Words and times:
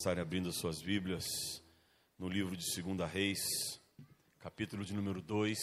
estarem 0.00 0.22
abrindo 0.22 0.48
as 0.48 0.56
suas 0.56 0.80
Bíblias 0.80 1.26
no 2.18 2.26
livro 2.26 2.56
de 2.56 2.64
2 2.82 3.06
Reis, 3.06 3.38
capítulo 4.38 4.82
de 4.82 4.94
número 4.94 5.20
2. 5.20 5.58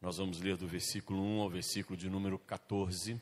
Nós 0.00 0.16
vamos 0.16 0.40
ler 0.40 0.56
do 0.56 0.66
versículo 0.66 1.22
1 1.22 1.42
ao 1.42 1.50
versículo 1.50 1.94
de 1.94 2.08
número 2.08 2.38
14. 2.38 3.20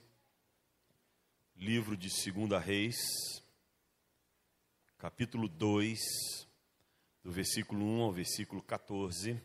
Livro 1.56 1.96
de 1.96 2.08
2 2.08 2.64
Reis, 2.64 2.94
capítulo 4.96 5.48
2, 5.48 5.98
do 7.24 7.32
versículo 7.32 7.84
1 7.84 8.02
ao 8.02 8.12
versículo 8.12 8.62
14. 8.62 9.42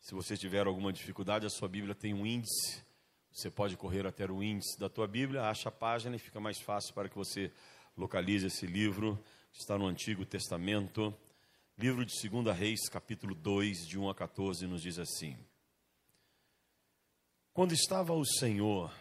Se 0.00 0.14
você 0.14 0.38
tiver 0.38 0.66
alguma 0.66 0.90
dificuldade, 0.90 1.44
a 1.44 1.50
sua 1.50 1.68
Bíblia 1.68 1.94
tem 1.94 2.14
um 2.14 2.24
índice. 2.24 2.82
Você 3.30 3.50
pode 3.50 3.76
correr 3.76 4.06
até 4.06 4.24
o 4.24 4.42
índice 4.42 4.80
da 4.80 4.88
tua 4.88 5.06
Bíblia, 5.06 5.42
acha 5.42 5.68
a 5.68 5.72
página 5.72 6.16
e 6.16 6.18
fica 6.18 6.40
mais 6.40 6.58
fácil 6.62 6.94
para 6.94 7.10
que 7.10 7.14
você 7.14 7.52
localize 7.94 8.46
esse 8.46 8.66
livro 8.66 9.22
está 9.58 9.78
no 9.78 9.86
Antigo 9.86 10.26
Testamento, 10.26 11.16
livro 11.78 12.04
de 12.04 12.28
2 12.28 12.56
Reis, 12.56 12.88
capítulo 12.90 13.34
2, 13.34 13.86
de 13.88 13.98
1 13.98 14.10
a 14.10 14.14
14, 14.14 14.66
nos 14.66 14.82
diz 14.82 14.98
assim: 14.98 15.36
Quando 17.54 17.72
estava 17.72 18.12
o 18.12 18.24
Senhor 18.24 18.94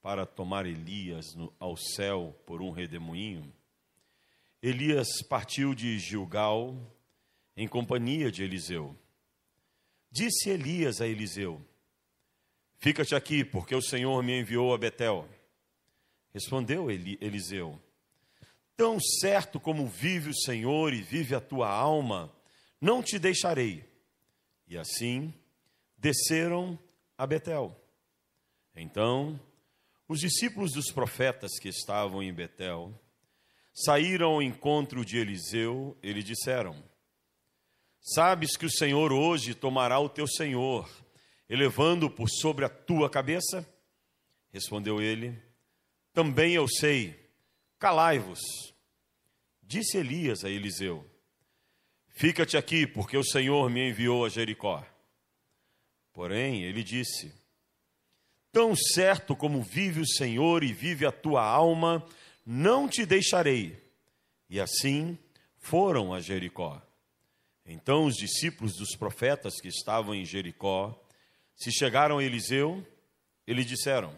para 0.00 0.24
tomar 0.24 0.66
Elias 0.66 1.34
no, 1.34 1.52
ao 1.58 1.76
céu 1.76 2.34
por 2.46 2.62
um 2.62 2.70
redemoinho, 2.70 3.52
Elias 4.62 5.08
partiu 5.28 5.74
de 5.74 5.98
Gilgal 5.98 6.76
em 7.56 7.66
companhia 7.66 8.30
de 8.30 8.44
Eliseu. 8.44 8.96
Disse 10.10 10.48
Elias 10.48 11.00
a 11.00 11.08
Eliseu: 11.08 11.60
Fica-te 12.78 13.16
aqui, 13.16 13.44
porque 13.44 13.74
o 13.74 13.82
Senhor 13.82 14.22
me 14.22 14.40
enviou 14.40 14.72
a 14.72 14.78
Betel. 14.78 15.28
Respondeu 16.32 16.88
Eliseu: 16.88 17.78
Tão 18.82 18.98
certo 18.98 19.60
como 19.60 19.86
vive 19.86 20.30
o 20.30 20.34
Senhor 20.34 20.92
e 20.92 21.00
vive 21.00 21.36
a 21.36 21.40
tua 21.40 21.68
alma, 21.70 22.34
não 22.80 23.00
te 23.00 23.16
deixarei. 23.16 23.88
E 24.66 24.76
assim 24.76 25.32
desceram 25.96 26.76
a 27.16 27.24
Betel. 27.24 27.80
Então, 28.74 29.38
os 30.08 30.18
discípulos 30.18 30.72
dos 30.72 30.90
profetas 30.90 31.60
que 31.60 31.68
estavam 31.68 32.24
em 32.24 32.34
Betel 32.34 32.92
saíram 33.72 34.32
ao 34.32 34.42
encontro 34.42 35.04
de 35.04 35.16
Eliseu 35.16 35.96
e 36.02 36.12
lhe 36.12 36.24
disseram: 36.24 36.74
Sabes 38.00 38.56
que 38.56 38.66
o 38.66 38.72
Senhor 38.72 39.12
hoje 39.12 39.54
tomará 39.54 40.00
o 40.00 40.08
teu 40.08 40.26
senhor, 40.26 40.90
elevando-o 41.48 42.10
por 42.10 42.28
sobre 42.28 42.64
a 42.64 42.68
tua 42.68 43.08
cabeça? 43.08 43.64
Respondeu 44.52 45.00
ele: 45.00 45.40
Também 46.12 46.54
eu 46.54 46.66
sei 46.66 47.22
Calai-vos. 47.82 48.71
Disse 49.72 49.96
Elias 49.96 50.44
a 50.44 50.50
Eliseu: 50.50 51.02
Fica-te 52.10 52.58
aqui, 52.58 52.86
porque 52.86 53.16
o 53.16 53.24
Senhor 53.24 53.70
me 53.70 53.88
enviou 53.88 54.22
a 54.22 54.28
Jericó. 54.28 54.84
Porém, 56.12 56.62
ele 56.62 56.84
disse: 56.84 57.32
Tão 58.52 58.76
certo 58.76 59.34
como 59.34 59.62
vive 59.62 60.00
o 60.00 60.06
Senhor 60.06 60.62
e 60.62 60.74
vive 60.74 61.06
a 61.06 61.10
tua 61.10 61.42
alma, 61.42 62.06
não 62.44 62.86
te 62.86 63.06
deixarei. 63.06 63.82
E 64.50 64.60
assim 64.60 65.18
foram 65.56 66.12
a 66.12 66.20
Jericó. 66.20 66.78
Então 67.64 68.04
os 68.04 68.16
discípulos 68.16 68.76
dos 68.76 68.94
profetas 68.94 69.58
que 69.58 69.68
estavam 69.68 70.14
em 70.14 70.26
Jericó 70.26 71.02
se 71.56 71.72
chegaram 71.72 72.18
a 72.18 72.22
Eliseu 72.22 72.86
e 73.46 73.54
lhe 73.54 73.64
disseram: 73.64 74.14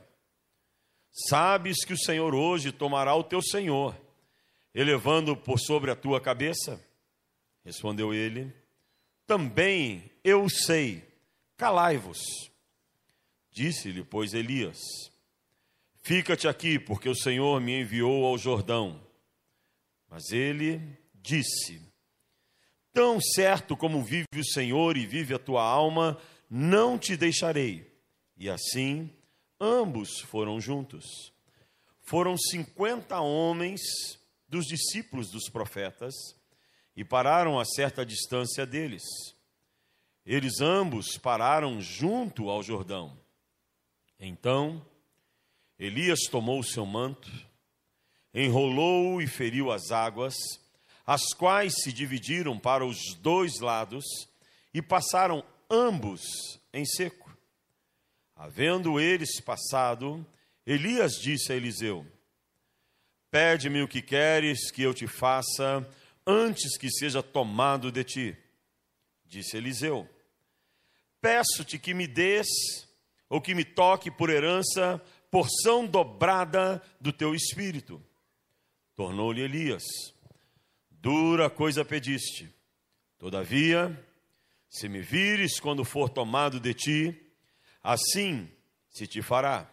Sabes 1.28 1.84
que 1.84 1.92
o 1.92 1.98
Senhor 1.98 2.34
hoje 2.34 2.72
tomará 2.72 3.14
o 3.14 3.22
teu 3.22 3.40
senhor, 3.40 3.94
elevando 4.74 5.36
por 5.36 5.58
sobre 5.58 5.90
a 5.90 5.96
tua 5.96 6.20
cabeça? 6.20 6.84
Respondeu 7.64 8.12
ele: 8.12 8.52
Também 9.26 10.10
eu 10.22 10.48
sei, 10.48 11.06
calai-vos. 11.56 12.18
Disse-lhe, 13.50 14.02
pois, 14.02 14.34
Elias: 14.34 14.78
Fica-te 16.02 16.48
aqui, 16.48 16.78
porque 16.78 17.08
o 17.08 17.14
Senhor 17.14 17.60
me 17.60 17.80
enviou 17.80 18.26
ao 18.26 18.36
Jordão. 18.36 19.00
Mas 20.10 20.30
ele 20.30 20.98
disse: 21.14 21.80
Tão 22.92 23.20
certo 23.20 23.76
como 23.76 24.02
vive 24.02 24.26
o 24.36 24.44
Senhor 24.44 24.96
e 24.96 25.06
vive 25.06 25.34
a 25.34 25.38
tua 25.38 25.62
alma, 25.62 26.20
não 26.50 26.98
te 26.98 27.16
deixarei. 27.16 27.90
E 28.36 28.50
assim 28.50 29.10
ambos 29.58 30.20
foram 30.20 30.60
juntos. 30.60 31.32
Foram 32.02 32.36
cinquenta 32.36 33.20
homens 33.20 33.80
dos 34.48 34.66
discípulos 34.66 35.30
dos 35.30 35.48
profetas 35.48 36.14
e 36.96 37.04
pararam 37.04 37.58
a 37.58 37.64
certa 37.64 38.04
distância 38.04 38.64
deles. 38.64 39.02
Eles 40.24 40.60
ambos 40.60 41.18
pararam 41.18 41.80
junto 41.80 42.48
ao 42.48 42.62
Jordão. 42.62 43.18
Então, 44.18 44.84
Elias 45.78 46.20
tomou 46.30 46.60
o 46.60 46.64
seu 46.64 46.86
manto, 46.86 47.30
enrolou 48.32 49.20
e 49.20 49.26
feriu 49.26 49.70
as 49.70 49.90
águas, 49.90 50.34
as 51.06 51.34
quais 51.34 51.74
se 51.82 51.92
dividiram 51.92 52.58
para 52.58 52.86
os 52.86 53.14
dois 53.20 53.60
lados 53.60 54.04
e 54.72 54.80
passaram 54.80 55.44
ambos 55.70 56.22
em 56.72 56.84
seco. 56.84 57.36
Havendo 58.34 58.98
eles 58.98 59.40
passado, 59.40 60.26
Elias 60.66 61.12
disse 61.20 61.52
a 61.52 61.56
Eliseu: 61.56 62.06
Pede-me 63.34 63.82
o 63.82 63.88
que 63.88 64.00
queres 64.00 64.70
que 64.70 64.80
eu 64.80 64.94
te 64.94 65.08
faça 65.08 65.84
antes 66.24 66.78
que 66.78 66.88
seja 66.88 67.20
tomado 67.20 67.90
de 67.90 68.04
ti. 68.04 68.36
Disse 69.26 69.56
Eliseu: 69.56 70.08
Peço-te 71.20 71.76
que 71.76 71.92
me 71.92 72.06
des, 72.06 72.46
ou 73.28 73.40
que 73.40 73.52
me 73.52 73.64
toque 73.64 74.08
por 74.08 74.30
herança, 74.30 75.02
porção 75.32 75.84
dobrada 75.84 76.80
do 77.00 77.12
teu 77.12 77.34
espírito. 77.34 78.00
Tornou-lhe 78.94 79.42
Elias: 79.42 79.82
Dura 80.88 81.50
coisa 81.50 81.84
pediste. 81.84 82.48
Todavia, 83.18 84.00
se 84.70 84.88
me 84.88 85.00
vires 85.00 85.58
quando 85.58 85.84
for 85.84 86.08
tomado 86.08 86.60
de 86.60 86.72
ti, 86.72 87.32
assim 87.82 88.48
se 88.90 89.08
te 89.08 89.20
fará. 89.20 89.68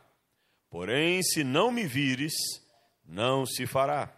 Porém, 0.67 1.22
se 1.22 1.43
não 1.43 1.69
me 1.69 1.85
vires, 1.85 2.33
não 3.06 3.45
se 3.45 3.66
fará. 3.66 4.12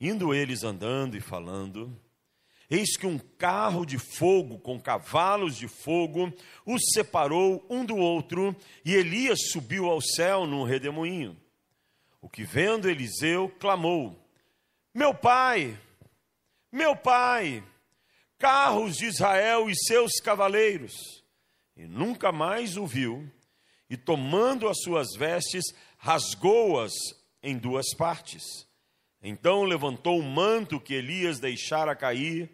Indo 0.00 0.34
eles 0.34 0.62
andando 0.62 1.16
e 1.16 1.20
falando, 1.20 1.98
eis 2.70 2.96
que 2.96 3.06
um 3.06 3.18
carro 3.18 3.84
de 3.84 3.98
fogo 3.98 4.58
com 4.58 4.80
cavalos 4.80 5.56
de 5.56 5.66
fogo 5.66 6.32
os 6.64 6.80
separou 6.92 7.64
um 7.68 7.84
do 7.84 7.96
outro, 7.96 8.54
e 8.84 8.94
Elias 8.94 9.50
subiu 9.50 9.86
ao 9.86 10.00
céu 10.00 10.46
num 10.46 10.64
redemoinho. 10.64 11.36
O 12.20 12.28
que 12.28 12.44
vendo 12.44 12.88
Eliseu 12.88 13.48
clamou: 13.58 14.18
Meu 14.94 15.14
pai, 15.14 15.78
meu 16.70 16.94
pai, 16.94 17.64
carros 18.38 18.96
de 18.96 19.06
Israel 19.06 19.68
e 19.70 19.74
seus 19.76 20.20
cavaleiros 20.20 21.18
e 21.78 21.86
nunca 21.86 22.32
mais 22.32 22.76
o 22.76 22.84
viu, 22.84 23.30
e 23.88 23.96
tomando 23.96 24.68
as 24.68 24.82
suas 24.82 25.14
vestes, 25.16 25.64
rasgou-as 25.96 26.92
em 27.42 27.56
duas 27.56 27.94
partes. 27.96 28.68
Então 29.22 29.64
levantou 29.64 30.18
o 30.18 30.22
manto 30.22 30.80
que 30.80 30.94
Elias 30.94 31.38
deixara 31.38 31.94
cair, 31.94 32.50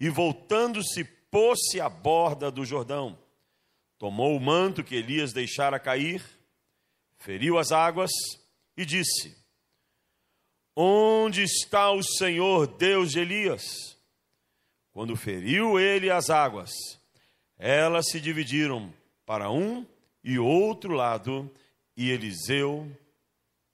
e 0.00 0.08
voltando-se, 0.08 1.04
pôs-se 1.04 1.80
à 1.80 1.88
borda 1.88 2.50
do 2.50 2.64
Jordão. 2.64 3.18
Tomou 3.98 4.36
o 4.36 4.40
manto 4.40 4.84
que 4.84 4.94
Elias 4.94 5.32
deixara 5.32 5.78
cair, 5.78 6.22
feriu 7.16 7.58
as 7.58 7.72
águas 7.72 8.10
e 8.76 8.84
disse: 8.84 9.36
Onde 10.74 11.42
está 11.42 11.90
o 11.90 12.02
Senhor 12.02 12.66
Deus 12.66 13.10
de 13.10 13.20
Elias? 13.20 13.64
Quando 14.92 15.16
feriu 15.16 15.78
ele 15.78 16.10
as 16.10 16.30
águas, 16.30 16.70
elas 17.56 18.08
se 18.08 18.20
dividiram 18.20 18.92
para 19.26 19.50
um 19.50 19.86
e 20.22 20.38
outro 20.38 20.92
lado, 20.92 21.52
e 21.96 22.10
Eliseu 22.10 22.90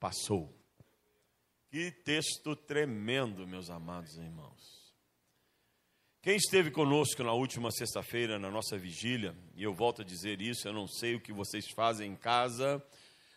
passou. 0.05 0.55
Que 1.71 1.91
texto 1.91 2.55
tremendo, 2.55 3.47
meus 3.47 3.71
amados 3.71 4.19
irmãos. 4.19 4.93
Quem 6.21 6.37
esteve 6.37 6.71
conosco 6.71 7.25
na 7.25 7.33
última 7.33 7.71
sexta-feira, 7.71 8.39
na 8.39 8.51
nossa 8.51 8.77
vigília, 8.77 9.35
e 9.57 9.63
eu 9.63 9.73
volto 9.73 10.03
a 10.03 10.05
dizer 10.05 10.43
isso, 10.43 10.69
eu 10.69 10.75
não 10.75 10.87
sei 10.87 11.15
o 11.15 11.21
que 11.21 11.33
vocês 11.33 11.71
fazem 11.71 12.13
em 12.13 12.17
casa, 12.17 12.85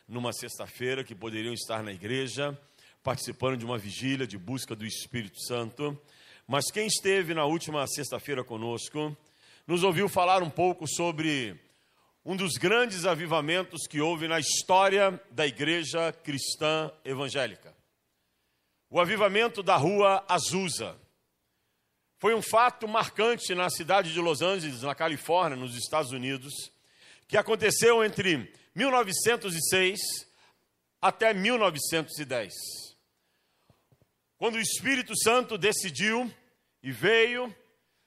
numa 0.09 0.33
sexta-feira, 0.33 1.05
que 1.05 1.15
poderiam 1.15 1.53
estar 1.53 1.81
na 1.81 1.93
igreja, 1.93 2.59
participando 3.01 3.55
de 3.55 3.63
uma 3.63 3.77
vigília 3.77 4.27
de 4.27 4.37
busca 4.37 4.75
do 4.75 4.85
Espírito 4.85 5.39
Santo, 5.39 5.97
mas 6.45 6.69
quem 6.69 6.85
esteve 6.85 7.33
na 7.33 7.45
última 7.45 7.87
sexta-feira 7.87 8.43
conosco, 8.43 9.15
nos 9.65 9.83
ouviu 9.83 10.09
falar 10.09 10.43
um 10.43 10.49
pouco 10.49 10.85
sobre 10.85 11.57
um 12.27 12.35
dos 12.35 12.57
grandes 12.57 13.05
avivamentos 13.05 13.87
que 13.87 14.01
houve 14.01 14.27
na 14.27 14.37
história 14.37 15.17
da 15.31 15.47
igreja 15.47 16.11
cristã 16.11 16.91
evangélica. 17.05 17.73
o 18.89 18.99
avivamento 18.99 19.63
da 19.63 19.77
rua 19.77 20.25
Azusa. 20.27 20.97
Foi 22.19 22.33
um 22.35 22.41
fato 22.41 22.85
marcante 22.85 23.55
na 23.55 23.69
cidade 23.69 24.11
de 24.11 24.19
Los 24.19 24.41
Angeles, 24.41 24.81
na 24.81 24.93
Califórnia, 24.93 25.55
nos 25.55 25.73
Estados 25.75 26.11
Unidos, 26.11 26.53
que 27.29 27.37
aconteceu 27.37 28.03
entre 28.03 28.53
1906 28.75 29.97
até 31.01 31.33
1910. 31.33 32.53
Quando 34.37 34.55
o 34.55 34.61
Espírito 34.61 35.17
Santo 35.17 35.57
decidiu 35.57 36.29
e 36.83 36.91
veio 36.91 37.55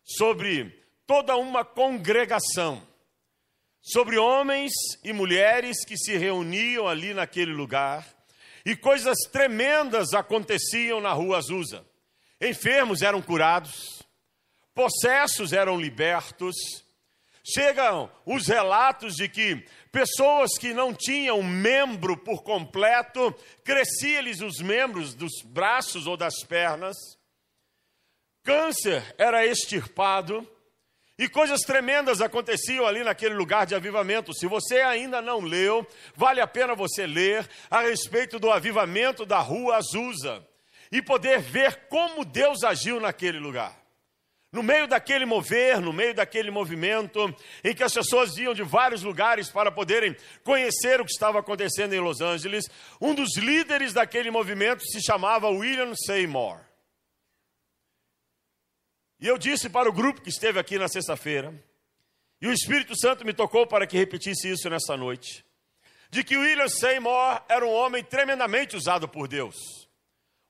sobre 0.04 0.84
toda 1.06 1.36
uma 1.36 1.64
congregação, 1.64 2.89
sobre 3.82 4.18
homens 4.18 4.72
e 5.02 5.12
mulheres 5.12 5.84
que 5.84 5.96
se 5.96 6.16
reuniam 6.16 6.86
ali 6.86 7.14
naquele 7.14 7.52
lugar, 7.52 8.06
e 8.64 8.76
coisas 8.76 9.16
tremendas 9.32 10.12
aconteciam 10.12 11.00
na 11.00 11.12
rua 11.12 11.38
Azusa. 11.38 11.84
Enfermos 12.40 13.02
eram 13.02 13.22
curados, 13.22 14.02
possessos 14.74 15.52
eram 15.52 15.80
libertos. 15.80 16.56
Chegam 17.42 18.10
os 18.26 18.46
relatos 18.46 19.14
de 19.14 19.28
que 19.28 19.64
pessoas 19.90 20.58
que 20.58 20.74
não 20.74 20.94
tinham 20.94 21.42
membro 21.42 22.16
por 22.16 22.42
completo, 22.42 23.34
crescia-lhes 23.64 24.40
os 24.40 24.60
membros 24.60 25.14
dos 25.14 25.42
braços 25.44 26.06
ou 26.06 26.16
das 26.16 26.42
pernas. 26.46 26.96
Câncer 28.42 29.14
era 29.18 29.44
extirpado 29.44 30.46
e 31.20 31.28
coisas 31.28 31.60
tremendas 31.60 32.22
aconteciam 32.22 32.86
ali 32.86 33.04
naquele 33.04 33.34
lugar 33.34 33.66
de 33.66 33.74
avivamento. 33.74 34.32
Se 34.32 34.46
você 34.46 34.80
ainda 34.80 35.20
não 35.20 35.40
leu, 35.40 35.86
vale 36.16 36.40
a 36.40 36.46
pena 36.46 36.74
você 36.74 37.06
ler 37.06 37.46
a 37.70 37.82
respeito 37.82 38.38
do 38.38 38.50
avivamento 38.50 39.26
da 39.26 39.38
rua 39.38 39.76
Azusa 39.76 40.42
e 40.90 41.02
poder 41.02 41.38
ver 41.40 41.88
como 41.90 42.24
Deus 42.24 42.64
agiu 42.64 42.98
naquele 42.98 43.38
lugar. 43.38 43.78
No 44.50 44.62
meio 44.62 44.88
daquele 44.88 45.26
mover, 45.26 45.78
no 45.78 45.92
meio 45.92 46.14
daquele 46.14 46.50
movimento, 46.50 47.32
em 47.62 47.74
que 47.74 47.84
as 47.84 47.92
pessoas 47.92 48.38
iam 48.38 48.54
de 48.54 48.62
vários 48.62 49.02
lugares 49.02 49.50
para 49.50 49.70
poderem 49.70 50.16
conhecer 50.42 51.02
o 51.02 51.04
que 51.04 51.12
estava 51.12 51.38
acontecendo 51.38 51.92
em 51.92 52.00
Los 52.00 52.22
Angeles, 52.22 52.64
um 52.98 53.14
dos 53.14 53.36
líderes 53.36 53.92
daquele 53.92 54.30
movimento 54.30 54.82
se 54.86 55.02
chamava 55.02 55.50
William 55.50 55.92
Seymour. 55.94 56.69
E 59.20 59.26
eu 59.26 59.36
disse 59.36 59.68
para 59.68 59.88
o 59.88 59.92
grupo 59.92 60.22
que 60.22 60.30
esteve 60.30 60.58
aqui 60.58 60.78
na 60.78 60.88
sexta-feira, 60.88 61.52
e 62.40 62.46
o 62.46 62.52
Espírito 62.52 62.98
Santo 62.98 63.22
me 63.22 63.34
tocou 63.34 63.66
para 63.66 63.86
que 63.86 63.98
repetisse 63.98 64.50
isso 64.50 64.70
nessa 64.70 64.96
noite, 64.96 65.44
de 66.08 66.24
que 66.24 66.38
William 66.38 66.68
Seymour 66.68 67.42
era 67.46 67.66
um 67.66 67.70
homem 67.70 68.02
tremendamente 68.02 68.76
usado 68.76 69.06
por 69.06 69.28
Deus. 69.28 69.56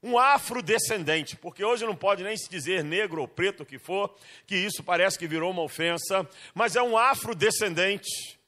Um 0.00 0.16
afrodescendente, 0.16 1.36
porque 1.36 1.64
hoje 1.64 1.84
não 1.84 1.96
pode 1.96 2.22
nem 2.22 2.36
se 2.36 2.48
dizer 2.48 2.84
negro 2.84 3.20
ou 3.20 3.28
preto 3.28 3.64
o 3.64 3.66
que 3.66 3.78
for, 3.78 4.16
que 4.46 4.54
isso 4.54 4.84
parece 4.84 5.18
que 5.18 5.26
virou 5.26 5.50
uma 5.50 5.62
ofensa, 5.62 6.26
mas 6.54 6.76
é 6.76 6.82
um 6.82 6.96
afrodescendente, 6.96 8.38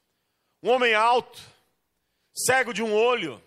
um 0.63 0.69
homem 0.69 0.93
alto, 0.93 1.41
cego 2.33 2.73
de 2.73 2.81
um 2.81 2.93
olho, 2.93 3.43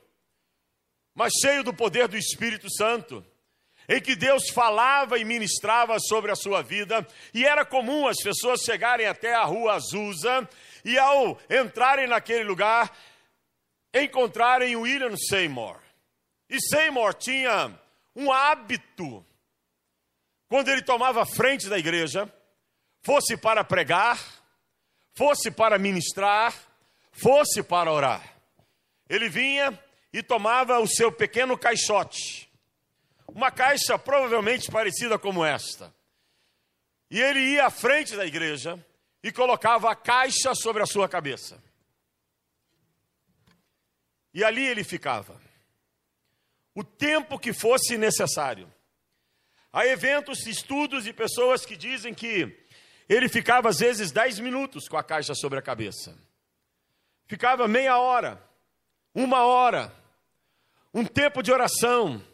mas 1.15 1.33
cheio 1.41 1.65
do 1.65 1.73
poder 1.73 2.07
do 2.07 2.19
Espírito 2.19 2.71
Santo 2.71 3.25
em 3.89 4.01
que 4.01 4.17
Deus 4.17 4.51
falava 4.51 5.19
e 5.19 5.25
ministrava 5.25 5.99
sobre 5.99 6.33
a 6.33 6.37
sua 6.37 6.63
vida, 6.63 7.07
e 7.33 7.45
era 7.45 7.65
comum 7.65 8.07
as 8.07 8.17
pessoas 8.23 8.61
chegarem 8.61 9.07
até 9.07 9.35
a 9.35 9.45
rua 9.45 9.75
Azusa 9.75 10.49
e 10.85 10.99
ao 10.99 11.39
entrarem 11.49 12.07
naquele 12.07 12.45
lugar, 12.45 12.97
encontrarem 13.95 14.77
William 14.77 15.17
Seymour. 15.17 15.77
E 16.49 16.61
Seymour 16.61 17.15
tinha 17.15 17.79
um 18.15 18.33
hábito, 18.33 19.25
quando 20.49 20.69
ele 20.69 20.83
tomava 20.83 21.27
frente 21.27 21.69
da 21.69 21.79
igreja, 21.79 22.33
fosse 23.03 23.37
para 23.37 23.63
pregar, 23.65 24.19
fosse 25.15 25.51
para 25.51 25.79
ministrar, 25.79 26.55
fosse 27.13 27.63
para 27.63 27.91
orar. 27.93 28.23
Ele 29.09 29.29
vinha 29.29 29.79
e 30.13 30.23
tomava 30.23 30.79
o 30.79 30.87
seu 30.87 31.13
pequeno 31.13 31.59
caixote, 31.59 32.46
uma 33.37 33.51
caixa 33.51 33.99
provavelmente 33.99 34.71
parecida 34.71 35.19
como 35.19 35.45
esta. 35.45 35.95
E 37.11 37.21
ele 37.21 37.39
ia 37.39 37.67
à 37.67 37.71
frente 37.71 38.17
da 38.17 38.25
igreja 38.25 38.83
e 39.23 39.31
colocava 39.31 39.91
a 39.91 39.95
caixa 39.95 40.55
sobre 40.55 40.83
a 40.83 40.87
sua 40.87 41.07
cabeça. 41.07 41.63
E 44.33 44.43
ali 44.43 44.67
ele 44.67 44.83
ficava. 44.83 45.39
O 46.75 46.83
tempo 46.83 47.39
que 47.39 47.53
fosse 47.53 47.99
necessário. 47.99 48.73
Há 49.71 49.87
eventos, 49.87 50.47
estudos 50.47 51.07
e 51.07 51.13
pessoas 51.13 51.67
que 51.67 51.77
dizem 51.77 52.15
que 52.15 52.67
ele 53.07 53.29
ficava 53.29 53.69
às 53.69 53.81
vezes 53.81 54.11
10 54.13 54.39
minutos 54.41 54.89
com 54.89 54.97
a 54.97 55.05
caixa 55.05 55.35
sobre 55.35 55.59
a 55.59 55.63
cabeça. 55.63 56.17
Ficava 57.27 57.69
meia 57.69 57.99
hora, 57.99 58.43
uma 59.15 59.45
hora, 59.45 59.95
um 60.95 61.05
tempo 61.05 61.43
de 61.43 61.53
oração, 61.53 62.25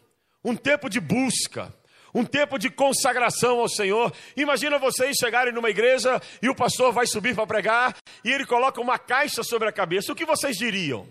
um 0.43 0.55
tempo 0.55 0.89
de 0.89 0.99
busca, 0.99 1.73
um 2.13 2.25
tempo 2.25 2.57
de 2.59 2.69
consagração 2.69 3.59
ao 3.59 3.69
Senhor. 3.69 4.13
Imagina 4.35 4.77
vocês 4.77 5.17
chegarem 5.17 5.53
numa 5.53 5.69
igreja 5.69 6.21
e 6.41 6.49
o 6.49 6.55
pastor 6.55 6.91
vai 6.91 7.07
subir 7.07 7.33
para 7.33 7.47
pregar 7.47 7.97
e 8.23 8.31
ele 8.31 8.45
coloca 8.45 8.81
uma 8.81 8.99
caixa 8.99 9.43
sobre 9.43 9.69
a 9.69 9.71
cabeça. 9.71 10.11
O 10.11 10.15
que 10.15 10.25
vocês 10.25 10.57
diriam? 10.57 11.07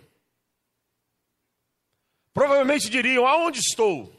Provavelmente 2.32 2.88
diriam: 2.88 3.26
Aonde 3.26 3.58
estou? 3.58 4.14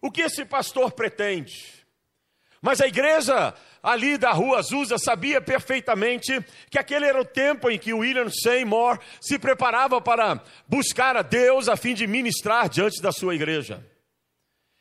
O 0.00 0.10
que 0.10 0.22
esse 0.22 0.44
pastor 0.44 0.92
pretende? 0.92 1.83
Mas 2.64 2.80
a 2.80 2.86
igreja 2.86 3.52
ali 3.82 4.16
da 4.16 4.32
rua 4.32 4.60
Azusa 4.60 4.96
sabia 4.96 5.38
perfeitamente 5.38 6.42
que 6.70 6.78
aquele 6.78 7.04
era 7.04 7.20
o 7.20 7.24
tempo 7.24 7.68
em 7.68 7.78
que 7.78 7.92
William 7.92 8.30
Seymour 8.30 8.98
se 9.20 9.38
preparava 9.38 10.00
para 10.00 10.42
buscar 10.66 11.14
a 11.14 11.20
Deus 11.20 11.68
a 11.68 11.76
fim 11.76 11.92
de 11.92 12.06
ministrar 12.06 12.70
diante 12.70 13.02
da 13.02 13.12
sua 13.12 13.34
igreja. 13.34 13.86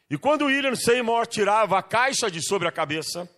E 0.10 0.18
quando 0.18 0.46
William 0.46 0.76
Seymour 0.76 1.28
tirava 1.28 1.78
a 1.78 1.84
caixa 1.84 2.32
de 2.32 2.42
sobre 2.42 2.70
a 2.70 2.72
cabeça, 2.72 3.30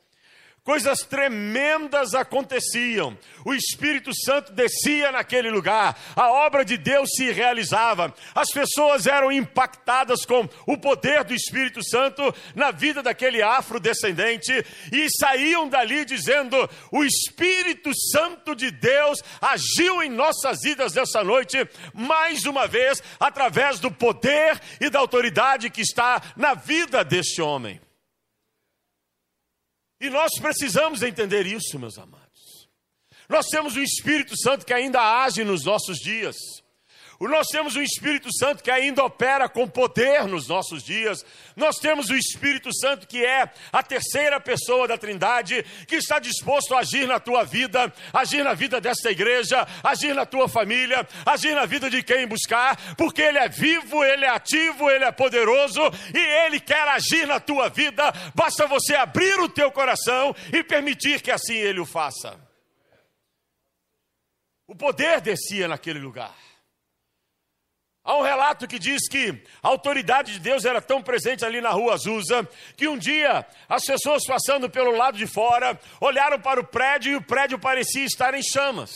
coisas 0.65 1.01
tremendas 1.01 2.15
aconteciam. 2.15 3.15
O 3.45 3.53
Espírito 3.53 4.12
Santo 4.25 4.51
descia 4.51 5.12
naquele 5.12 5.51
lugar, 5.51 5.95
a 6.15 6.31
obra 6.31 6.65
de 6.65 6.75
Deus 6.75 7.12
se 7.15 7.31
realizava, 7.31 8.13
as 8.33 8.50
pessoas 8.50 9.06
eram 9.06 9.31
impactadas 9.31 10.25
com 10.25 10.50
o 10.65 10.75
poder 10.75 11.23
do 11.23 11.35
Espírito 11.35 11.88
Santo 11.88 12.33
na 12.56 12.71
vida 12.71 13.03
daquele 13.03 13.44
afrodescendente 13.44 14.51
e 14.91 15.07
saíam 15.19 15.69
dali 15.69 16.03
dizendo: 16.03 16.57
O 16.91 17.03
Espírito 17.03 17.91
Santo 18.12 18.55
de 18.55 18.72
Deus 18.72 19.19
agiu 19.39 20.01
em 20.01 20.10
nossas 20.10 20.62
vidas 20.63 20.95
nessa 20.95 21.24
noite, 21.24 21.57
mais 21.93 22.45
uma 22.45 22.65
vez, 22.65 23.03
através 23.19 23.79
do 23.79 23.91
poder 23.91 24.60
e 24.81 24.89
da 24.89 24.98
autoridade 24.98 25.69
que 25.69 25.81
está 25.81 26.19
na 26.36 26.55
vida 26.55 27.03
deste 27.03 27.39
homem. 27.39 27.85
E 30.05 30.09
nós 30.12 30.29
precisamos 30.39 31.01
entender 31.01 31.47
isso, 31.47 31.79
meus 31.79 31.97
amados. 31.97 32.69
Nós 33.27 33.47
temos 33.47 33.75
o 33.75 33.81
Espírito 33.81 34.38
Santo 34.38 34.63
que 34.63 34.71
ainda 34.71 35.01
age 35.01 35.43
nos 35.43 35.65
nossos 35.65 35.97
dias. 35.97 36.35
Nós 37.19 37.48
temos 37.48 37.75
o 37.75 37.81
Espírito 37.81 38.29
Santo 38.34 38.63
que 38.63 38.69
ainda 38.69 39.03
opera 39.03 39.48
com 39.48 39.67
poder 39.67 40.25
nos 40.25 40.48
nossos 40.48 40.84
dias. 40.84 41.25
Nós 41.55 41.77
temos 41.77 42.10
o 42.10 42.15
Espírito 42.15 42.74
Santo 42.74 43.07
que 43.07 43.25
é 43.25 43.50
a 43.72 43.81
terceira 43.81 44.39
pessoa 44.39 44.88
da 44.88 44.98
Trindade, 44.98 45.63
que 45.88 45.95
está 45.95 46.19
disposto 46.19 46.75
a 46.75 46.79
agir 46.79 47.07
na 47.07 47.19
tua 47.19 47.43
vida, 47.43 47.93
agir 48.13 48.43
na 48.43 48.53
vida 48.53 48.81
desta 48.81 49.12
igreja, 49.12 49.65
agir 49.84 50.13
na 50.13 50.25
tua 50.25 50.50
família, 50.50 51.07
agir 51.25 51.55
na 51.55 51.65
vida 51.65 51.89
de 51.89 52.03
quem 52.03 52.27
buscar, 52.27 52.95
porque 52.95 53.22
Ele 53.22 53.38
é 53.38 53.48
vivo, 53.48 54.03
Ele 54.03 54.25
é 54.25 54.29
ativo, 54.29 54.89
Ele 54.89 55.05
é 55.05 55.12
poderoso 55.12 55.81
e 56.13 56.19
Ele 56.19 56.60
quer 56.60 56.88
agir 56.88 57.25
na 57.25 57.39
tua 57.39 57.69
vida. 57.69 58.12
Basta 58.34 58.67
você 58.67 58.95
abrir 58.95 59.39
o 59.39 59.50
teu 59.50 59.72
coração 59.72 60.36
e 60.51 60.63
permitir 60.63 61.22
que 61.22 61.31
assim 61.31 61.55
Ele 61.55 61.79
o 61.79 61.86
faça. 61.86 62.38
O 64.67 64.75
poder 64.75 65.22
descia 65.22 65.67
naquele 65.67 66.00
lugar. 66.00 66.36
Há 68.05 68.15
um 68.17 68.21
relato 68.21 68.67
que 68.67 68.77
diz 68.77 69.09
que 69.09 69.31
a 69.63 69.67
autoridade 69.67 70.33
de 70.33 70.39
Deus 70.39 70.63
era 70.63 70.79
tão 70.79 71.01
presente 71.01 71.43
ali 71.43 71.59
na 71.59 71.71
rua 71.71 71.95
Azusa 71.95 72.47
que 72.77 72.88
um 72.88 73.00
dia 73.00 73.43
as 73.67 73.83
pessoas 73.83 74.24
passando 74.27 74.69
pelo 74.69 74.95
lado 74.95 75.17
de 75.17 75.25
fora 75.25 75.79
olharam 76.00 76.39
para 76.39 76.59
o 76.59 76.63
prédio 76.63 77.13
e 77.13 77.15
o 77.15 77.21
prédio 77.21 77.57
parecia 77.57 78.05
estar 78.05 78.35
em 78.35 78.43
chamas. 78.43 78.91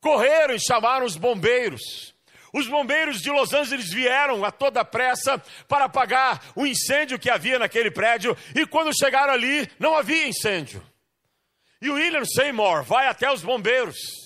Correram 0.00 0.54
e 0.54 0.60
chamaram 0.60 1.04
os 1.04 1.16
bombeiros. 1.16 2.14
Os 2.52 2.68
bombeiros 2.68 3.20
de 3.20 3.32
Los 3.32 3.52
Angeles 3.52 3.92
vieram 3.92 4.44
a 4.44 4.52
toda 4.52 4.84
pressa 4.84 5.42
para 5.66 5.86
apagar 5.86 6.40
o 6.54 6.64
incêndio 6.64 7.18
que 7.18 7.28
havia 7.28 7.58
naquele 7.58 7.90
prédio 7.90 8.36
e 8.54 8.64
quando 8.64 8.96
chegaram 8.96 9.32
ali 9.32 9.68
não 9.80 9.96
havia 9.96 10.28
incêndio. 10.28 10.80
E 11.82 11.90
o 11.90 11.94
William 11.94 12.24
Seymour 12.24 12.84
vai 12.84 13.08
até 13.08 13.32
os 13.32 13.42
bombeiros 13.42 14.23